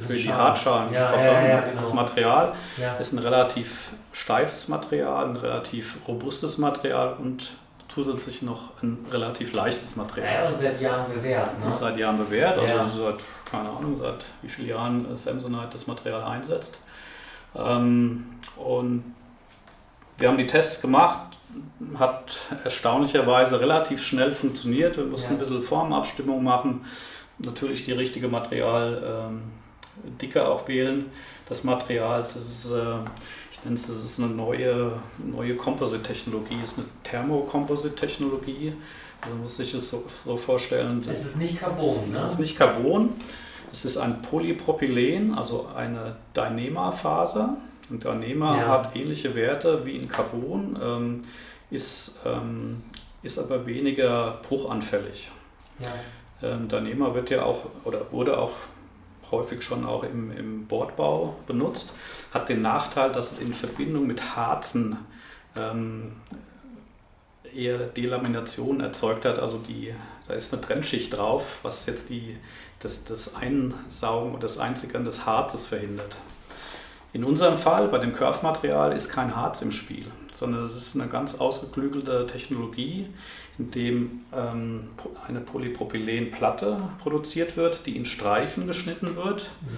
für 0.00 0.14
die 0.14 0.32
Hartschalen. 0.32 0.92
Ja, 0.92 1.14
ja, 1.14 1.46
ja, 1.46 1.60
Dieses 1.70 1.90
genau. 1.90 2.02
Material 2.02 2.54
ist 2.98 3.12
ein 3.12 3.18
relativ 3.18 3.90
steifes 4.12 4.68
Material, 4.68 5.28
ein 5.28 5.36
relativ 5.36 5.98
robustes 6.08 6.58
Material 6.58 7.16
und 7.22 7.52
zusätzlich 7.96 8.42
noch 8.42 8.82
ein 8.82 9.06
relativ 9.10 9.54
leichtes 9.54 9.96
Material. 9.96 10.44
Ja, 10.44 10.48
und 10.48 10.58
seit 10.58 10.80
Jahren 10.82 11.10
bewährt. 11.10 11.58
Ne? 11.58 11.64
Und 11.64 11.74
seit 11.74 11.96
Jahren 11.96 12.18
bewährt, 12.18 12.58
also 12.58 13.04
seit, 13.04 13.24
keine 13.50 13.70
Ahnung, 13.70 13.96
seit 13.96 14.22
wie 14.42 14.50
vielen 14.50 14.68
Jahren 14.68 15.16
Samsonite 15.16 15.68
das 15.72 15.86
Material 15.86 16.22
einsetzt. 16.22 16.78
Ähm, 17.54 18.26
und 18.56 19.02
wir 20.18 20.28
haben 20.28 20.36
die 20.36 20.46
Tests 20.46 20.82
gemacht, 20.82 21.38
hat 21.98 22.38
erstaunlicherweise 22.64 23.60
relativ 23.60 24.02
schnell 24.02 24.32
funktioniert. 24.32 24.98
Wir 24.98 25.06
mussten 25.06 25.32
ja. 25.32 25.36
ein 25.36 25.38
bisschen 25.38 25.62
Formabstimmung 25.62 26.44
machen, 26.44 26.84
natürlich 27.38 27.86
die 27.86 27.92
richtige 27.92 28.28
Material. 28.28 29.30
Ähm, 29.30 29.42
auch 30.36 30.68
wählen 30.68 31.10
des 31.48 31.64
Materials. 31.64 32.34
Das 32.34 32.42
ist, 32.42 32.72
es, 33.74 33.86
das 33.86 34.04
ist 34.04 34.20
eine 34.20 34.28
neue, 34.28 34.92
neue 35.18 35.54
Composite-Technologie, 35.54 36.58
ist 36.62 36.78
eine 36.78 36.86
Thermocomposite-Technologie. 37.04 38.72
Also 39.20 39.36
muss 39.36 39.56
sich 39.56 39.72
das 39.72 39.88
so, 39.88 40.04
so 40.24 40.36
vorstellen. 40.36 41.02
Es 41.08 41.24
ist 41.24 41.38
nicht 41.38 41.58
Carbon, 41.58 42.10
ne? 42.12 42.18
Es 42.18 42.32
ist 42.32 42.40
nicht 42.40 42.56
Carbon. 42.56 43.10
Es 43.72 43.84
ist 43.84 43.96
ein 43.96 44.22
Polypropylen, 44.22 45.34
also 45.34 45.68
eine 45.74 46.16
Dynema-Faser. 46.34 47.56
Und 47.90 48.04
Dynema 48.04 48.56
ja. 48.56 48.68
hat 48.68 48.96
ähnliche 48.96 49.34
Werte 49.34 49.84
wie 49.84 49.96
in 49.96 50.08
Carbon, 50.08 50.78
ähm, 50.82 51.24
ist, 51.70 52.20
ähm, 52.24 52.82
ist 53.22 53.38
aber 53.38 53.66
weniger 53.66 54.40
bruchanfällig. 54.48 55.30
Ja. 55.80 56.48
Ähm, 56.48 56.68
Dynema 56.68 57.14
wird 57.14 57.30
ja 57.30 57.44
auch 57.44 57.64
oder 57.84 58.10
wurde 58.10 58.38
auch 58.38 58.52
häufig 59.30 59.62
schon 59.62 59.84
auch 59.84 60.02
im, 60.02 60.30
im 60.30 60.66
Bordbau 60.66 61.36
benutzt, 61.46 61.92
hat 62.32 62.48
den 62.48 62.62
Nachteil, 62.62 63.12
dass 63.12 63.32
es 63.32 63.38
in 63.38 63.54
Verbindung 63.54 64.06
mit 64.06 64.36
Harzen 64.36 64.98
ähm, 65.56 66.12
eher 67.54 67.78
Delamination 67.78 68.80
erzeugt 68.80 69.24
hat. 69.24 69.38
Also 69.38 69.58
die, 69.58 69.94
da 70.28 70.34
ist 70.34 70.52
eine 70.52 70.62
Trennschicht 70.62 71.16
drauf, 71.16 71.58
was 71.62 71.86
jetzt 71.86 72.10
die, 72.10 72.36
das, 72.80 73.04
das 73.04 73.34
Einsaugen 73.34 74.34
und 74.34 74.42
das 74.42 74.58
Einsickern 74.58 75.04
des 75.04 75.26
Harzes 75.26 75.66
verhindert. 75.66 76.16
In 77.12 77.24
unserem 77.24 77.56
Fall, 77.56 77.88
bei 77.88 77.98
dem 77.98 78.12
Curve-Material, 78.12 78.94
ist 78.94 79.08
kein 79.08 79.34
Harz 79.34 79.62
im 79.62 79.72
Spiel, 79.72 80.04
sondern 80.32 80.62
es 80.62 80.76
ist 80.76 80.94
eine 80.94 81.08
ganz 81.08 81.40
ausgeklügelte 81.40 82.26
Technologie, 82.26 83.08
in 83.58 83.70
dem 83.70 84.20
ähm, 84.34 84.88
eine 85.26 85.40
Polypropylenplatte 85.40 86.80
produziert 86.98 87.56
wird, 87.56 87.86
die 87.86 87.96
in 87.96 88.06
Streifen 88.06 88.66
geschnitten 88.66 89.16
wird. 89.16 89.50
Mhm. 89.62 89.76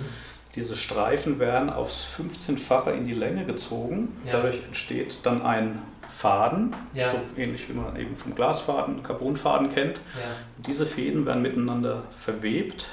Diese 0.54 0.76
Streifen 0.76 1.38
werden 1.38 1.70
aufs 1.70 2.08
15-fache 2.18 2.90
in 2.90 3.06
die 3.06 3.14
Länge 3.14 3.44
gezogen. 3.44 4.16
Ja. 4.24 4.32
Dadurch 4.32 4.64
entsteht 4.66 5.18
dann 5.22 5.42
ein 5.42 5.78
Faden, 6.10 6.74
ja. 6.94 7.08
so 7.08 7.20
ähnlich 7.36 7.68
wie 7.68 7.74
man 7.74 7.94
eben 7.94 8.16
vom 8.16 8.34
Glasfaden, 8.34 9.04
Carbonfaden 9.04 9.72
kennt. 9.72 9.98
Ja. 9.98 10.64
Diese 10.66 10.84
Fäden 10.84 11.26
werden 11.26 11.42
miteinander 11.42 12.02
verwebt. 12.18 12.88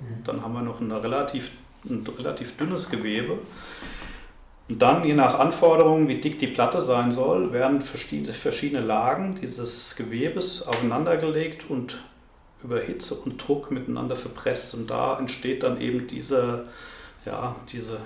Mhm. 0.00 0.24
Dann 0.24 0.42
haben 0.42 0.52
wir 0.52 0.60
noch 0.60 0.80
eine 0.82 1.02
relativ, 1.02 1.52
ein 1.88 2.06
relativ 2.18 2.58
dünnes 2.58 2.90
Gewebe. 2.90 3.38
Und 4.70 4.80
dann, 4.80 5.04
je 5.04 5.14
nach 5.14 5.36
Anforderungen, 5.38 6.06
wie 6.06 6.20
dick 6.20 6.38
die 6.38 6.46
Platte 6.46 6.80
sein 6.80 7.10
soll, 7.10 7.52
werden 7.52 7.80
verschiedene 7.80 8.80
Lagen 8.80 9.34
dieses 9.34 9.96
Gewebes 9.96 10.62
aufeinandergelegt 10.62 11.68
und 11.68 11.98
über 12.62 12.80
Hitze 12.80 13.16
und 13.16 13.36
Druck 13.36 13.72
miteinander 13.72 14.14
verpresst. 14.14 14.74
Und 14.74 14.88
da 14.88 15.18
entsteht 15.18 15.64
dann 15.64 15.80
eben 15.80 16.06
diese, 16.06 16.66
ja, 17.26 17.56
diese 17.72 17.98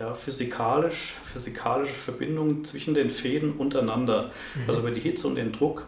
ja, 0.00 0.14
physikalisch, 0.14 1.14
physikalische 1.32 1.94
Verbindung 1.94 2.64
zwischen 2.64 2.94
den 2.94 3.08
Fäden 3.08 3.52
untereinander. 3.52 4.32
Mhm. 4.56 4.62
Also 4.66 4.80
über 4.80 4.90
die 4.90 5.00
Hitze 5.00 5.28
und 5.28 5.36
den 5.36 5.52
Druck 5.52 5.86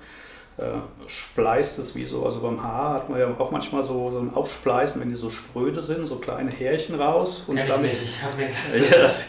äh, 0.58 0.62
spleißt 1.06 1.78
es 1.78 1.94
wie 1.94 2.06
so. 2.06 2.24
Also 2.24 2.40
beim 2.40 2.62
Haar 2.62 2.94
hat 2.94 3.10
man 3.10 3.20
ja 3.20 3.28
auch 3.38 3.50
manchmal 3.50 3.82
so, 3.82 4.10
so 4.10 4.20
ein 4.20 4.34
Aufspleißen, 4.34 5.00
wenn 5.00 5.10
die 5.10 5.16
so 5.16 5.28
spröde 5.28 5.82
sind, 5.82 6.06
so 6.06 6.16
kleine 6.16 6.50
Härchen 6.50 6.98
raus. 6.98 7.44
Und 7.46 7.56
Kann 7.56 7.68
damit, 7.68 7.92
ich, 7.92 8.00
nicht. 8.00 8.16
ich 8.16 8.22
habe 8.22 8.36
mir 8.36 8.46
Glatze. 8.88 8.94
ja, 8.94 9.02
das, 9.02 9.26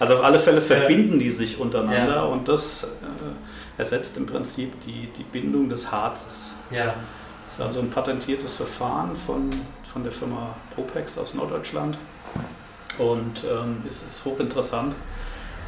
Also 0.00 0.16
auf 0.16 0.24
alle 0.24 0.38
Fälle 0.38 0.62
verbinden 0.62 1.18
die 1.18 1.30
sich 1.30 1.60
untereinander 1.60 2.16
ja. 2.16 2.22
und 2.22 2.48
das 2.48 2.84
äh, 2.84 3.78
ersetzt 3.78 4.16
im 4.16 4.26
Prinzip 4.26 4.80
die, 4.86 5.08
die 5.16 5.22
Bindung 5.24 5.68
des 5.68 5.92
Harzes. 5.92 6.54
Ja. 6.70 6.94
Das 7.44 7.54
ist 7.54 7.60
also 7.60 7.80
ein 7.80 7.90
patentiertes 7.90 8.54
Verfahren 8.54 9.14
von, 9.14 9.50
von 9.84 10.02
der 10.02 10.12
Firma 10.12 10.56
Propex 10.74 11.18
aus 11.18 11.34
Norddeutschland 11.34 11.98
und 12.98 13.44
ähm, 13.44 13.82
es 13.88 14.02
ist 14.02 14.24
hochinteressant. 14.24 14.94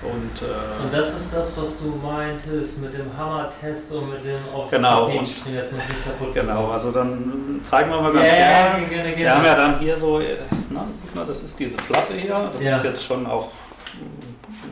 Und, 0.02 0.43
äh, 0.43 0.85
und 0.85 0.93
das 0.93 1.14
ist 1.17 1.33
das, 1.33 1.61
was 1.61 1.81
du 1.81 1.88
meintest 1.88 2.83
mit 2.83 2.95
dem 2.95 3.17
Hammer-Test 3.17 3.93
und 3.95 4.11
mit 4.11 4.23
dem 4.23 4.38
aufs 4.55 4.71
genau, 4.71 5.11
springen, 5.23 5.57
dass 5.57 5.73
man 5.73 5.81
es 5.81 5.88
nicht 5.88 6.05
kaputt 6.05 6.35
Genau, 6.35 6.62
macht. 6.62 6.73
also 6.75 6.93
dann 6.93 7.61
zeigen 7.64 7.90
wir 7.90 8.00
mal 8.00 8.12
ganz 8.12 8.26
yeah, 8.26 8.71
gerne. 8.71 8.87
gerne, 8.87 9.11
gerne. 9.11 9.17
Wir 9.17 9.35
haben 9.35 9.45
ja 9.45 9.55
dann 9.57 9.78
hier 9.81 9.99
so, 9.99 10.21
äh, 10.21 10.37
na, 10.71 11.25
das 11.25 11.43
ist 11.43 11.59
diese 11.59 11.76
Platte 11.78 12.14
hier, 12.14 12.50
das 12.52 12.62
ja. 12.62 12.76
ist 12.76 12.85
jetzt 12.85 13.05
schon 13.05 13.26
auch 13.26 13.50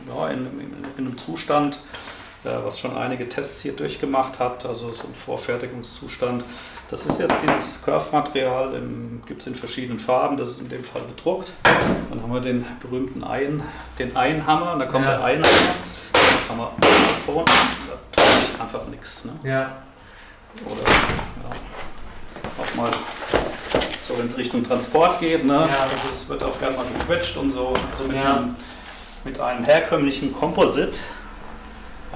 ja, 0.07 0.29
in, 0.29 0.39
in, 0.39 0.73
in 0.97 1.07
einem 1.07 1.17
Zustand, 1.17 1.75
äh, 1.75 2.16
was 2.63 2.79
schon 2.79 2.95
einige 2.95 3.27
Tests 3.29 3.61
hier 3.61 3.73
durchgemacht 3.73 4.39
hat, 4.39 4.65
also 4.65 4.93
so 4.93 5.07
ein 5.07 5.13
Vorfertigungszustand. 5.13 6.43
Das 6.89 7.05
ist 7.05 7.19
jetzt 7.19 7.41
dieses 7.41 7.83
Curve-Material, 7.83 8.81
gibt 9.25 9.41
es 9.41 9.47
in 9.47 9.55
verschiedenen 9.55 9.99
Farben, 9.99 10.37
das 10.37 10.51
ist 10.51 10.61
in 10.61 10.69
dem 10.69 10.83
Fall 10.83 11.01
bedruckt. 11.01 11.51
Dann 11.63 12.21
haben 12.21 12.33
wir 12.33 12.41
den 12.41 12.65
berühmten 12.81 13.23
Ein, 13.23 13.63
den 13.99 14.15
Einhammer, 14.15 14.77
da 14.79 14.85
kommt 14.85 15.05
ja. 15.05 15.17
der 15.17 15.23
Einhammer, 15.23 15.51
dann 16.47 16.57
haben 16.57 16.71
wir 16.81 17.33
vorne, 17.33 17.45
da 17.45 18.21
tut 18.23 18.47
sich 18.47 18.61
einfach 18.61 18.87
nichts. 18.87 19.25
Ne? 19.25 19.33
Ja. 19.43 19.77
Oder 20.65 20.81
ja, 20.81 21.51
auch 22.63 22.75
mal 22.75 22.91
so, 24.07 24.17
wenn 24.17 24.27
es 24.27 24.37
Richtung 24.37 24.63
Transport 24.63 25.19
geht, 25.19 25.45
ne? 25.45 25.53
Ja. 25.53 25.87
das 26.07 26.29
wird 26.29 26.41
auch 26.43 26.57
gerne 26.57 26.77
mal 26.77 26.85
gequetscht 26.97 27.35
und 27.37 27.51
so. 27.51 27.73
Also 27.91 28.05
mit, 28.05 28.15
ja. 28.15 28.37
einem, 28.37 28.55
mit 29.25 29.39
einem 29.39 29.65
herkömmlichen 29.65 30.33
Composite. 30.33 30.99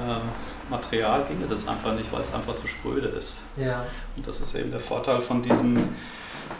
Äh, 0.01 0.69
Material 0.69 1.25
ginge 1.27 1.47
das 1.47 1.67
einfach 1.67 1.93
nicht, 1.93 2.11
weil 2.11 2.21
es 2.21 2.33
einfach 2.33 2.55
zu 2.55 2.67
spröde 2.67 3.09
ist. 3.09 3.41
Ja. 3.57 3.85
Und 4.15 4.25
das 4.25 4.39
ist 4.39 4.55
eben 4.55 4.71
der 4.71 4.79
Vorteil 4.79 5.21
von 5.21 5.43
diesem, 5.43 5.77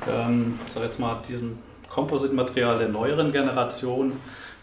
ähm, 0.07 0.59
sag 0.67 0.83
jetzt 0.83 0.99
mal, 0.99 1.21
diesem 1.27 1.59
Composite-Material 1.89 2.79
der 2.79 2.89
neueren 2.89 3.31
Generation. 3.31 4.13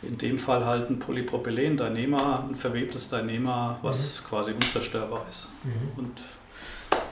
In 0.03 0.17
dem 0.17 0.39
Fall 0.39 0.65
halt 0.65 0.91
ein 0.91 0.99
Polypropylen, 1.01 1.77
Dynema, 1.77 2.45
ein 2.49 2.55
verwebtes 2.55 3.09
Dynema, 3.09 3.79
was 3.83 4.23
mhm. 4.23 4.29
quasi 4.29 4.53
unzerstörbar 4.53 5.27
ist. 5.29 5.49
Mhm. 5.65 5.99
Und 5.99 6.21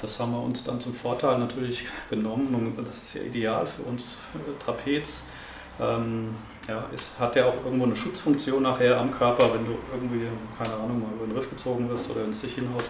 das 0.01 0.21
haben 0.21 0.33
wir 0.33 0.43
uns 0.43 0.63
dann 0.63 0.81
zum 0.81 0.95
Vorteil 0.95 1.39
natürlich 1.39 1.85
genommen. 2.11 2.75
Und 2.77 2.87
das 2.87 2.99
ist 2.99 3.15
ja 3.15 3.23
ideal 3.23 3.67
für 3.67 3.83
uns 3.83 4.19
äh, 4.35 4.63
Trapez. 4.63 5.25
Ähm, 5.81 6.35
ja, 6.69 6.85
es 6.95 7.19
hat 7.19 7.37
ja 7.37 7.47
auch 7.47 7.57
irgendwo 7.65 7.85
eine 7.85 7.97
Schutzfunktion 7.97 8.63
nachher 8.63 8.99
am 8.99 9.11
Körper, 9.11 9.55
wenn 9.55 9.65
du 9.65 9.77
irgendwie, 9.93 10.27
keine 10.59 10.75
Ahnung, 10.75 11.01
mal 11.01 11.13
über 11.15 11.27
den 11.27 11.37
Riff 11.37 11.49
gezogen 11.49 11.89
wirst 11.89 12.11
oder 12.11 12.23
es 12.29 12.41
dich 12.41 12.55
hinhaut. 12.55 12.85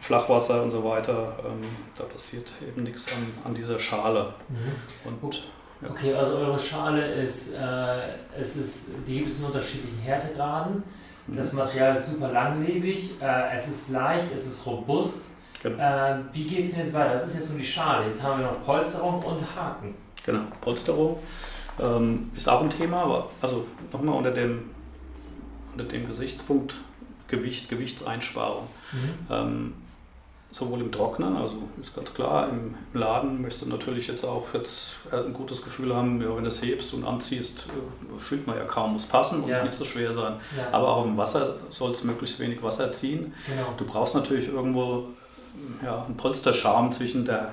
Flachwasser 0.00 0.62
und 0.62 0.70
so 0.70 0.82
weiter, 0.82 1.36
ähm, 1.44 1.60
da 1.96 2.04
passiert 2.04 2.52
eben 2.66 2.84
nichts 2.84 3.06
an, 3.08 3.32
an 3.44 3.54
dieser 3.54 3.78
Schale. 3.78 4.32
Mhm. 4.48 5.22
Und, 5.22 5.42
ja. 5.82 5.90
Okay, 5.90 6.14
also 6.14 6.36
eure 6.36 6.58
Schale 6.58 7.04
ist, 7.04 7.54
äh, 7.54 8.38
es 8.38 8.56
ist, 8.56 8.90
die 9.06 9.18
gibt 9.18 9.28
es 9.28 9.38
in 9.40 9.44
unterschiedlichen 9.44 9.98
Härtegraden. 9.98 10.82
Mhm. 11.26 11.36
Das 11.36 11.52
Material 11.52 11.92
ist 11.92 12.06
super 12.06 12.32
langlebig, 12.32 13.20
äh, 13.20 13.54
es 13.54 13.68
ist 13.68 13.90
leicht, 13.90 14.26
es 14.34 14.46
ist 14.46 14.64
robust. 14.66 15.30
Genau. 15.62 15.76
Äh, 15.76 16.16
wie 16.32 16.44
geht 16.44 16.64
es 16.64 16.70
denn 16.70 16.80
jetzt 16.80 16.94
weiter? 16.94 17.10
Das 17.10 17.26
ist 17.26 17.34
jetzt 17.34 17.50
nur 17.50 17.58
die 17.58 17.66
Schale. 17.66 18.06
Jetzt 18.06 18.22
haben 18.22 18.40
wir 18.40 18.46
noch 18.46 18.62
Polsterung 18.62 19.22
und 19.22 19.40
Haken. 19.54 19.94
Genau, 20.24 20.40
Polsterung 20.62 21.18
ähm, 21.80 22.30
ist 22.36 22.48
auch 22.48 22.62
ein 22.62 22.70
Thema, 22.70 23.02
aber 23.02 23.30
also 23.40 23.66
nochmal 23.92 24.16
unter 24.16 24.30
dem, 24.30 24.70
unter 25.72 25.84
dem 25.84 26.06
Gesichtspunkt 26.06 26.74
Gewicht, 27.28 27.68
Gewichtseinsparung. 27.68 28.66
Mhm. 28.92 29.26
Ähm, 29.30 29.74
sowohl 30.52 30.80
im 30.80 30.90
Trocknen, 30.90 31.36
also 31.36 31.58
ist 31.80 31.94
ganz 31.94 32.12
klar, 32.12 32.48
im, 32.48 32.74
Laden 32.92 33.40
möchtest 33.40 33.66
du 33.66 33.68
natürlich 33.68 34.08
jetzt 34.08 34.24
auch 34.24 34.52
jetzt 34.52 34.96
ein 35.12 35.32
gutes 35.32 35.62
Gefühl 35.62 35.94
haben, 35.94 36.20
ja, 36.20 36.34
wenn 36.34 36.42
du 36.42 36.48
es 36.48 36.60
hebst 36.60 36.92
und 36.92 37.04
anziehst, 37.04 37.66
äh, 37.66 38.18
fühlt 38.18 38.46
man 38.46 38.56
ja 38.56 38.64
kaum, 38.64 38.94
muss 38.94 39.06
passen 39.06 39.44
und 39.44 39.48
ja. 39.48 39.62
nicht 39.62 39.74
so 39.74 39.84
schwer 39.84 40.12
sein. 40.12 40.34
Ja. 40.56 40.68
Aber 40.72 40.88
auch 40.88 41.04
im 41.06 41.16
Wasser 41.16 41.54
soll 41.70 41.92
es 41.92 42.02
möglichst 42.02 42.40
wenig 42.40 42.62
Wasser 42.62 42.92
ziehen. 42.92 43.32
Genau. 43.46 43.68
Du 43.76 43.84
brauchst 43.84 44.14
natürlich 44.14 44.48
irgendwo 44.48 45.04
ja, 45.84 46.04
ein 46.08 46.16
Polsterschaum 46.16 46.90
zwischen 46.90 47.24
der 47.24 47.52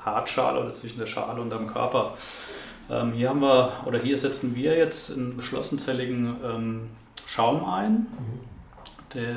Hartschale 0.00 0.60
oder 0.60 0.72
zwischen 0.72 0.98
der 0.98 1.06
Schale 1.06 1.40
und 1.40 1.50
dem 1.50 1.66
Körper. 1.66 2.14
Ähm, 2.90 3.12
hier 3.12 3.28
haben 3.28 3.40
wir, 3.40 3.72
oder 3.86 3.98
hier 3.98 4.16
setzen 4.16 4.54
wir 4.54 4.76
jetzt 4.76 5.10
einen 5.12 5.36
geschlossenzelligen 5.36 6.36
ähm, 6.44 6.90
Schaum 7.26 7.64
ein. 7.64 7.92
Mhm. 7.92 8.48
Der 9.14 9.36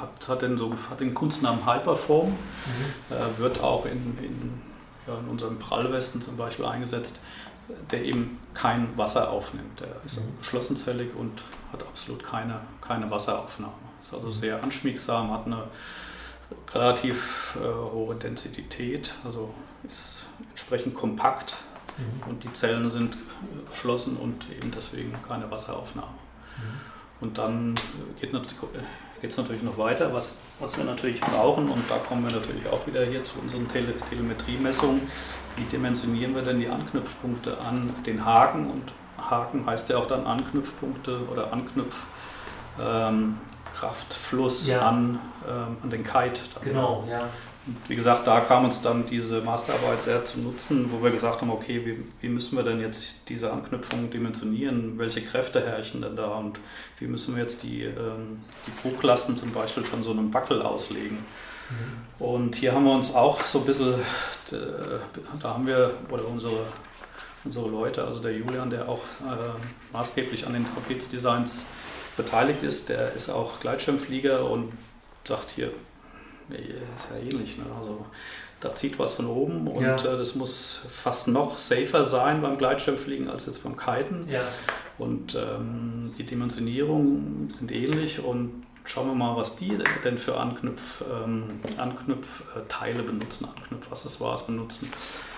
hat, 0.00 0.28
hat, 0.28 0.42
den, 0.42 0.56
so, 0.56 0.72
hat 0.90 1.00
den 1.00 1.14
Kunstnamen 1.14 1.66
Hyperform, 1.66 2.30
mhm. 2.30 2.34
äh, 3.14 3.38
wird 3.38 3.62
auch 3.62 3.84
in, 3.86 4.18
in, 4.22 4.62
ja, 5.06 5.18
in 5.18 5.28
unserem 5.28 5.58
Prallwesten 5.58 6.22
zum 6.22 6.36
Beispiel 6.36 6.64
eingesetzt, 6.64 7.20
der 7.90 8.04
eben 8.04 8.38
kein 8.54 8.96
Wasser 8.96 9.30
aufnimmt. 9.30 9.80
Der 9.80 9.88
ist 10.04 10.20
mhm. 10.20 10.38
geschlossenzellig 10.38 11.14
und 11.14 11.42
hat 11.72 11.82
absolut 11.82 12.24
keine, 12.24 12.60
keine 12.80 13.10
Wasseraufnahme. 13.10 13.72
Ist 14.00 14.14
also 14.14 14.28
mhm. 14.28 14.32
sehr 14.32 14.62
anschmiegsam, 14.62 15.30
hat 15.32 15.46
eine 15.46 15.64
relativ 16.72 17.58
äh, 17.62 17.66
hohe 17.66 18.14
Densität, 18.14 19.14
also 19.24 19.52
ist 19.88 20.26
entsprechend 20.50 20.94
kompakt 20.94 21.56
mhm. 21.98 22.30
und 22.30 22.44
die 22.44 22.52
Zellen 22.52 22.88
sind 22.88 23.16
geschlossen 23.70 24.16
und 24.16 24.50
eben 24.50 24.70
deswegen 24.70 25.12
keine 25.26 25.50
Wasseraufnahme. 25.50 26.08
Mhm. 26.56 26.88
Und 27.20 27.38
dann 27.38 27.74
geht 28.20 28.32
es 29.30 29.36
natürlich 29.36 29.62
noch 29.62 29.76
weiter, 29.76 30.12
was, 30.14 30.38
was 30.60 30.76
wir 30.76 30.84
natürlich 30.84 31.20
brauchen 31.20 31.68
und 31.68 31.82
da 31.90 31.96
kommen 31.96 32.24
wir 32.24 32.32
natürlich 32.32 32.68
auch 32.68 32.86
wieder 32.86 33.04
hier 33.04 33.24
zu 33.24 33.40
unseren 33.40 33.68
Tele 33.68 33.96
Telemetriemessungen. 34.08 35.02
Wie 35.56 35.64
dimensionieren 35.64 36.36
wir 36.36 36.42
denn 36.42 36.60
die 36.60 36.68
Anknüpfpunkte 36.68 37.58
an 37.58 37.92
den 38.06 38.24
Haken 38.24 38.70
und 38.70 38.92
Haken 39.18 39.66
heißt 39.66 39.88
ja 39.88 39.98
auch 39.98 40.06
dann 40.06 40.24
Anknüpfpunkte 40.24 41.26
oder 41.32 41.52
Anknüpf. 41.52 41.96
Ähm, 42.80 43.38
Kraftfluss 43.78 44.66
ja. 44.66 44.88
an, 44.88 45.20
ähm, 45.48 45.76
an 45.82 45.90
den 45.90 46.04
Kite. 46.04 46.40
Genau, 46.62 47.04
ja. 47.08 47.28
Und 47.66 47.76
wie 47.88 47.96
gesagt, 47.96 48.26
da 48.26 48.40
kam 48.40 48.64
uns 48.64 48.80
dann 48.80 49.04
diese 49.06 49.42
Masterarbeit 49.42 50.02
sehr 50.02 50.24
zu 50.24 50.40
nutzen, 50.40 50.90
wo 50.90 51.02
wir 51.02 51.10
gesagt 51.10 51.42
haben, 51.42 51.50
okay, 51.50 51.84
wie, 51.84 51.98
wie 52.20 52.28
müssen 52.28 52.56
wir 52.56 52.64
denn 52.64 52.80
jetzt 52.80 53.28
diese 53.28 53.52
Anknüpfung 53.52 54.10
dimensionieren? 54.10 54.98
Welche 54.98 55.22
Kräfte 55.22 55.60
herrschen 55.64 56.02
denn 56.02 56.16
da? 56.16 56.28
Und 56.36 56.58
wie 56.98 57.06
müssen 57.06 57.36
wir 57.36 57.42
jetzt 57.42 57.62
die, 57.62 57.84
ähm, 57.84 58.42
die 58.66 58.82
Drucklasten 58.82 59.36
zum 59.36 59.52
Beispiel 59.52 59.84
von 59.84 60.02
so 60.02 60.12
einem 60.12 60.30
Backel 60.30 60.62
auslegen? 60.62 61.18
Mhm. 61.18 62.24
Und 62.24 62.56
hier 62.56 62.74
haben 62.74 62.84
wir 62.84 62.92
uns 62.92 63.14
auch 63.14 63.44
so 63.44 63.60
ein 63.60 63.66
bisschen, 63.66 63.94
da 65.40 65.54
haben 65.54 65.66
wir, 65.66 65.90
oder 66.10 66.26
unsere, 66.26 66.64
unsere 67.44 67.68
Leute, 67.68 68.04
also 68.04 68.20
der 68.20 68.32
Julian, 68.32 68.70
der 68.70 68.88
auch 68.88 69.02
äh, 69.20 69.92
maßgeblich 69.92 70.46
an 70.46 70.54
den 70.54 70.64
Trapezdesigns 70.64 71.66
beteiligt 72.16 72.62
ist, 72.62 72.88
der 72.88 73.12
ist 73.12 73.30
auch 73.30 73.60
Gleitschirmflieger 73.60 74.50
und 74.50 74.72
sagt 75.24 75.50
hier, 75.50 75.70
ist 76.56 77.10
ja 77.10 77.20
ähnlich. 77.20 77.58
Ne? 77.58 77.64
Also 77.78 78.06
da 78.60 78.74
zieht 78.74 78.98
was 78.98 79.14
von 79.14 79.26
oben 79.26 79.68
und 79.68 79.82
ja. 79.82 79.94
äh, 79.94 80.18
das 80.18 80.34
muss 80.34 80.84
fast 80.90 81.28
noch 81.28 81.56
safer 81.56 82.02
sein 82.02 82.42
beim 82.42 82.58
Gleitschirmfliegen 82.58 83.30
als 83.30 83.46
jetzt 83.46 83.62
beim 83.62 83.76
Kiten. 83.76 84.26
Ja. 84.30 84.42
Und 84.98 85.36
ähm, 85.36 86.12
die 86.18 86.24
Dimensionierungen 86.24 87.48
sind 87.50 87.70
ähnlich 87.70 88.24
und 88.24 88.64
schauen 88.84 89.06
wir 89.08 89.14
mal, 89.14 89.36
was 89.36 89.54
die 89.56 89.78
denn 90.04 90.18
für 90.18 90.36
Anknüpf, 90.38 91.02
ähm, 91.02 91.60
Anknüpfteile 91.76 93.04
benutzen, 93.04 93.46
Anknüpfaccessoires 93.56 94.46
benutzen. 94.46 94.92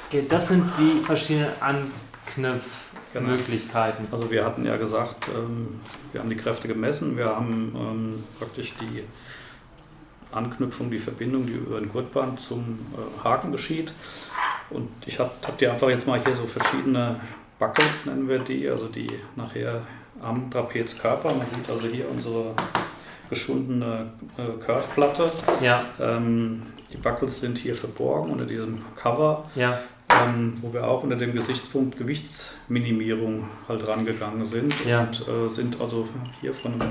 Okay, 0.09 0.25
das 0.29 0.49
sind 0.49 0.64
die 0.79 0.99
verschiedenen 0.99 1.52
Anknüpfmöglichkeiten. 1.61 4.07
Genau. 4.07 4.17
Also 4.17 4.31
wir 4.31 4.47
hatten 4.47 4.64
ja 4.64 4.76
gesagt, 4.76 5.29
ähm, 5.29 5.81
wir 6.12 6.23
haben 6.23 6.31
die 6.31 6.37
Kräfte 6.37 6.69
gemessen, 6.69 7.19
wir 7.19 7.26
haben 7.26 7.75
ähm, 7.76 8.25
praktisch 8.38 8.73
die 8.81 9.02
Anknüpfung, 10.32 10.90
die 10.90 10.99
Verbindung, 10.99 11.46
die 11.46 11.52
über 11.52 11.78
ein 11.78 11.88
Gurtband 11.88 12.40
zum 12.40 12.78
äh, 12.94 13.25
Haken 13.25 13.52
geschieht. 13.52 13.92
Und 14.70 14.88
ich 15.06 15.19
habe 15.19 15.30
hab 15.47 15.58
dir 15.58 15.73
einfach 15.73 15.88
jetzt 15.88 16.06
mal 16.06 16.23
hier 16.23 16.34
so 16.34 16.47
verschiedene 16.47 17.21
Buckles, 17.58 18.06
nennen 18.06 18.28
wir 18.28 18.38
die, 18.38 18.69
also 18.69 18.86
die 18.86 19.08
nachher 19.36 19.82
am 20.23 20.50
Trapezkörper. 20.50 21.34
Man 21.34 21.47
sieht 21.47 21.69
also 21.69 21.88
hier 21.88 22.08
unsere 22.08 22.54
geschundene 23.28 24.12
äh, 24.36 24.64
Curveplatte. 24.64 25.30
Ja. 25.60 25.84
Ähm, 26.00 26.62
die 26.93 26.97
Buckles 26.97 27.40
sind 27.40 27.58
hier 27.58 27.75
verborgen 27.75 28.30
unter 28.30 28.47
diesem 28.47 28.76
Cover. 28.97 29.45
Ja. 29.54 29.80
Ähm, 30.23 30.54
wo 30.60 30.73
wir 30.73 30.88
auch 30.88 31.04
unter 31.04 31.14
dem 31.14 31.32
Gesichtspunkt 31.32 31.97
Gewichtsminimierung 31.97 33.49
halt 33.69 33.86
rangegangen 33.86 34.45
sind 34.45 34.75
ja. 34.84 35.02
und 35.02 35.25
äh, 35.28 35.49
sind 35.49 35.80
also 35.80 36.08
hier 36.40 36.52
von 36.52 36.82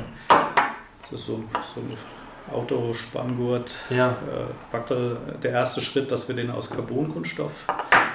das 1.12 1.22
ist 1.22 1.26
so, 1.26 1.44
so 2.50 2.56
Autospanngurt, 2.56 3.72
ja. 3.90 4.12
äh, 4.12 4.72
Backel, 4.72 5.18
der 5.44 5.52
erste 5.52 5.82
Schritt, 5.82 6.12
dass 6.12 6.28
wir 6.28 6.36
den 6.36 6.50
aus 6.52 6.70
Carbonkunststoff 6.70 7.66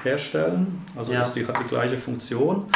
herstellen. 0.02 0.84
Also 0.96 1.12
ja. 1.12 1.20
das 1.20 1.34
die, 1.34 1.46
hat 1.46 1.58
die 1.60 1.68
gleiche 1.68 1.96
Funktion. 1.96 2.66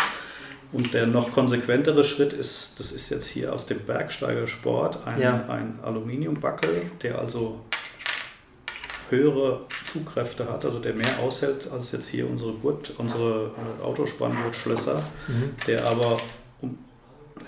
Und 0.71 0.93
der 0.93 1.07
noch 1.07 1.33
konsequentere 1.33 2.05
Schritt 2.05 2.35
ist, 2.35 2.79
das 2.79 2.93
ist 2.93 3.09
jetzt 3.09 3.29
hier 3.29 3.55
aus 3.55 3.65
dem 3.65 3.81
Bergsteigersport, 3.81 5.07
ein, 5.07 5.21
ja. 5.21 5.45
ein 5.49 5.79
Aluminiumbackel, 5.83 6.83
der 7.03 7.19
also 7.19 7.61
höhere 9.09 9.63
Zugkräfte 9.91 10.51
hat, 10.51 10.67
also 10.67 10.79
der 10.79 10.93
mehr 10.93 11.19
aushält 11.23 11.71
als 11.73 11.93
jetzt 11.93 12.09
hier 12.09 12.29
unsere 12.29 12.53
Gurt, 12.53 12.93
unsere 12.99 13.53
Autospanngurtschlösser, 13.83 15.03
mhm. 15.29 15.55
der 15.67 15.87
aber 15.87 16.19
um 16.61 16.77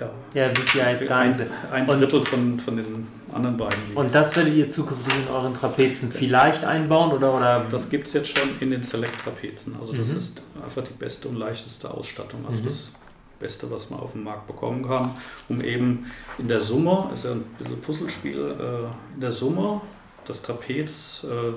ja, 0.00 0.10
ja 0.34 0.52
ja 0.74 0.90
jetzt 0.90 1.08
gar 1.08 1.24
nicht. 1.24 1.40
Ein, 1.70 1.88
ein 1.88 2.00
Drittel 2.00 2.24
von, 2.24 2.58
von 2.58 2.76
den 2.76 3.06
anderen 3.32 3.56
beiden. 3.56 3.78
Liegen. 3.88 3.96
Und 3.96 4.14
das 4.14 4.34
werdet 4.36 4.54
ihr 4.54 4.68
zukünftig 4.68 5.14
in 5.26 5.32
euren 5.32 5.54
Trapezen 5.54 6.10
vielleicht 6.10 6.64
einbauen? 6.64 7.12
Oder, 7.12 7.34
oder? 7.34 7.66
Das 7.70 7.88
gibt 7.90 8.06
es 8.06 8.12
jetzt 8.14 8.36
schon 8.36 8.48
in 8.60 8.70
den 8.70 8.82
Select-Trapezen. 8.82 9.76
Also 9.80 9.94
das 9.94 10.08
mhm. 10.08 10.16
ist 10.16 10.42
einfach 10.62 10.82
die 10.82 10.94
beste 10.94 11.28
und 11.28 11.36
leichteste 11.36 11.90
Ausstattung. 11.90 12.44
Also 12.46 12.60
mhm. 12.60 12.64
das 12.64 12.92
Beste, 13.38 13.70
was 13.70 13.90
man 13.90 14.00
auf 14.00 14.12
dem 14.12 14.24
Markt 14.24 14.46
bekommen 14.46 14.86
kann, 14.86 15.12
um 15.48 15.60
eben 15.62 16.10
in 16.38 16.48
der 16.48 16.60
Summe, 16.60 17.10
ist 17.14 17.24
ja 17.24 17.32
ein 17.32 17.44
bisschen 17.58 17.80
Puzzlespiel, 17.80 18.38
äh, 18.38 19.14
in 19.14 19.20
der 19.20 19.32
Summe 19.32 19.80
das 20.26 20.42
Trapez 20.42 21.24
äh, 21.24 21.52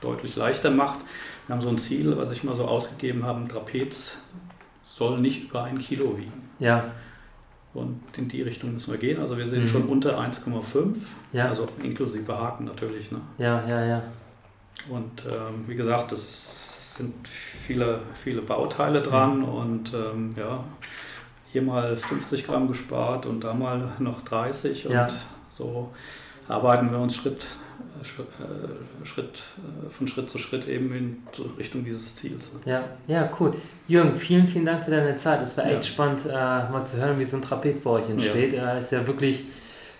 deutlich 0.00 0.36
leichter 0.36 0.70
macht. 0.70 1.00
Wir 1.46 1.54
haben 1.54 1.62
so 1.62 1.68
ein 1.68 1.78
Ziel, 1.78 2.16
was 2.16 2.30
ich 2.30 2.44
mal 2.44 2.54
so 2.54 2.66
ausgegeben 2.66 3.24
habe, 3.24 3.40
ein 3.40 3.48
Trapez 3.48 4.18
soll 4.84 5.18
nicht 5.20 5.44
über 5.44 5.64
ein 5.64 5.78
Kilo 5.78 6.16
wiegen. 6.18 6.50
Ja. 6.58 6.92
Und 7.76 8.00
in 8.16 8.28
die 8.28 8.40
Richtung 8.40 8.72
müssen 8.72 8.90
wir 8.90 8.98
gehen. 8.98 9.20
Also 9.20 9.36
wir 9.36 9.46
sind 9.46 9.62
mhm. 9.62 9.68
schon 9.68 9.88
unter 9.88 10.18
1,5, 10.18 10.94
ja. 11.32 11.48
also 11.48 11.66
inklusive 11.82 12.36
Haken 12.36 12.64
natürlich. 12.64 13.12
Ne? 13.12 13.20
Ja, 13.36 13.66
ja, 13.68 13.84
ja. 13.84 14.02
Und 14.88 15.24
ähm, 15.26 15.64
wie 15.66 15.74
gesagt, 15.74 16.12
es 16.12 16.96
sind 16.96 17.14
viele, 17.28 18.00
viele 18.14 18.40
Bauteile 18.40 19.02
dran 19.02 19.40
mhm. 19.40 19.44
und 19.44 19.94
ähm, 19.94 20.34
ja, 20.36 20.64
hier 21.52 21.62
mal 21.62 21.96
50 21.96 22.46
Gramm 22.46 22.66
gespart 22.66 23.26
und 23.26 23.44
da 23.44 23.52
mal 23.52 23.92
noch 23.98 24.22
30 24.22 24.84
ja. 24.84 25.04
und 25.04 25.14
so 25.52 25.90
arbeiten 26.48 26.90
wir 26.90 26.98
uns 26.98 27.14
Schritt 27.14 27.46
Schritt, 28.04 28.28
äh, 28.40 29.90
von 29.90 30.08
Schritt 30.08 30.30
zu 30.30 30.38
Schritt 30.38 30.68
eben 30.68 30.94
in 30.94 31.22
Richtung 31.58 31.84
dieses 31.84 32.16
Ziels. 32.16 32.52
Ne? 32.54 32.72
Ja, 32.72 32.84
ja, 33.06 33.30
cool. 33.38 33.54
Jürgen, 33.88 34.16
vielen, 34.16 34.46
vielen 34.48 34.66
Dank 34.66 34.84
für 34.84 34.90
deine 34.90 35.16
Zeit. 35.16 35.42
Es 35.42 35.56
war 35.56 35.66
echt 35.66 35.76
ja. 35.76 35.82
spannend, 35.82 36.20
äh, 36.26 36.32
mal 36.32 36.84
zu 36.84 36.98
hören, 36.98 37.18
wie 37.18 37.24
so 37.24 37.36
ein 37.36 37.42
Trapez 37.42 37.80
bei 37.80 37.90
euch 37.90 38.08
entsteht. 38.10 38.52
Ja. 38.52 38.74
Äh, 38.74 38.78
ist 38.78 38.92
ja 38.92 39.06
wirklich, 39.06 39.44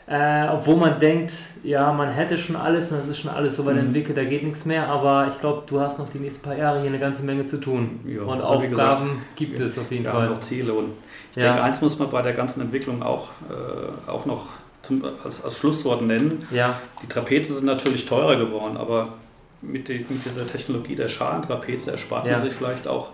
äh, 0.06 0.46
obwohl 0.48 0.76
man 0.76 1.00
denkt, 1.00 1.32
ja, 1.62 1.92
man 1.92 2.08
hätte 2.10 2.36
schon 2.38 2.56
alles 2.56 2.92
und 2.92 2.98
es 3.02 3.08
ist 3.08 3.18
schon 3.18 3.30
alles 3.30 3.56
so 3.56 3.66
weit 3.66 3.74
mhm. 3.74 3.86
entwickelt, 3.86 4.16
da 4.16 4.24
geht 4.24 4.44
nichts 4.44 4.64
mehr, 4.64 4.86
aber 4.86 5.28
ich 5.28 5.40
glaube, 5.40 5.62
du 5.66 5.80
hast 5.80 5.98
noch 5.98 6.08
die 6.08 6.18
nächsten 6.18 6.44
paar 6.44 6.56
Jahre 6.56 6.80
hier 6.80 6.88
eine 6.88 6.98
ganze 6.98 7.24
Menge 7.24 7.44
zu 7.44 7.58
tun. 7.58 8.00
Ja, 8.06 8.22
und 8.22 8.38
also 8.38 8.44
Aufgaben 8.44 8.70
gesagt, 8.70 9.02
gibt 9.36 9.58
es 9.58 9.78
auf 9.78 9.90
jeden 9.90 10.04
Fall. 10.04 10.28
Noch 10.28 10.40
Ziele 10.40 10.72
und 10.74 10.92
ich 11.34 11.42
denke, 11.42 11.62
eins 11.62 11.80
muss 11.80 11.98
man 11.98 12.10
bei 12.10 12.22
der 12.22 12.32
ganzen 12.32 12.62
Entwicklung 12.62 13.02
auch, 13.02 13.30
äh, 13.50 14.10
auch 14.10 14.26
noch 14.26 14.48
zum, 14.86 15.02
als, 15.24 15.44
als 15.44 15.58
Schlusswort 15.58 16.02
nennen. 16.02 16.46
Ja. 16.50 16.80
Die 17.02 17.08
Trapeze 17.08 17.54
sind 17.54 17.66
natürlich 17.66 18.06
teurer 18.06 18.36
geworden, 18.36 18.76
aber 18.76 19.14
mit, 19.62 19.88
die, 19.88 20.04
mit 20.08 20.24
dieser 20.24 20.46
Technologie 20.46 20.94
der 20.94 21.08
Schalentrapeze 21.08 21.92
erspart 21.92 22.26
ja. 22.26 22.32
man 22.32 22.42
sich 22.42 22.52
vielleicht 22.52 22.86
auch 22.86 23.08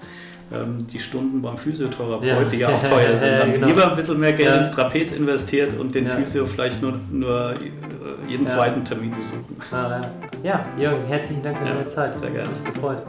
ähm, 0.53 0.87
die 0.93 0.99
Stunden 0.99 1.41
beim 1.41 1.57
Physiotherapeut, 1.57 2.27
ja. 2.27 2.45
die 2.45 2.57
ja 2.59 2.69
auch 2.69 2.83
teuer 2.89 3.17
sind. 3.17 3.39
Dann 3.39 3.53
genau. 3.53 3.67
lieber 3.67 3.91
ein 3.91 3.97
bisschen 3.97 4.21
mehr 4.21 4.33
Geld 4.33 4.57
ins 4.59 4.71
Trapez 4.73 5.13
investiert 5.13 5.79
und 5.79 5.95
den 5.95 6.07
Physio 6.07 6.47
vielleicht 6.47 6.83
nur, 6.83 6.99
nur 7.11 7.53
äh, 7.53 8.31
jeden 8.31 8.47
zweiten 8.47 8.85
Termin 8.85 9.15
besuchen. 9.15 9.57
Ja, 10.43 10.67
Jürgen, 10.77 11.05
herzlichen 11.07 11.43
Dank 11.43 11.59
für 11.59 11.65
deine 11.65 11.87
Zeit. 11.87 12.19
Sehr 12.19 12.31
gerne. 12.31 12.51
Mich 12.51 12.65
gefreut. 12.65 13.03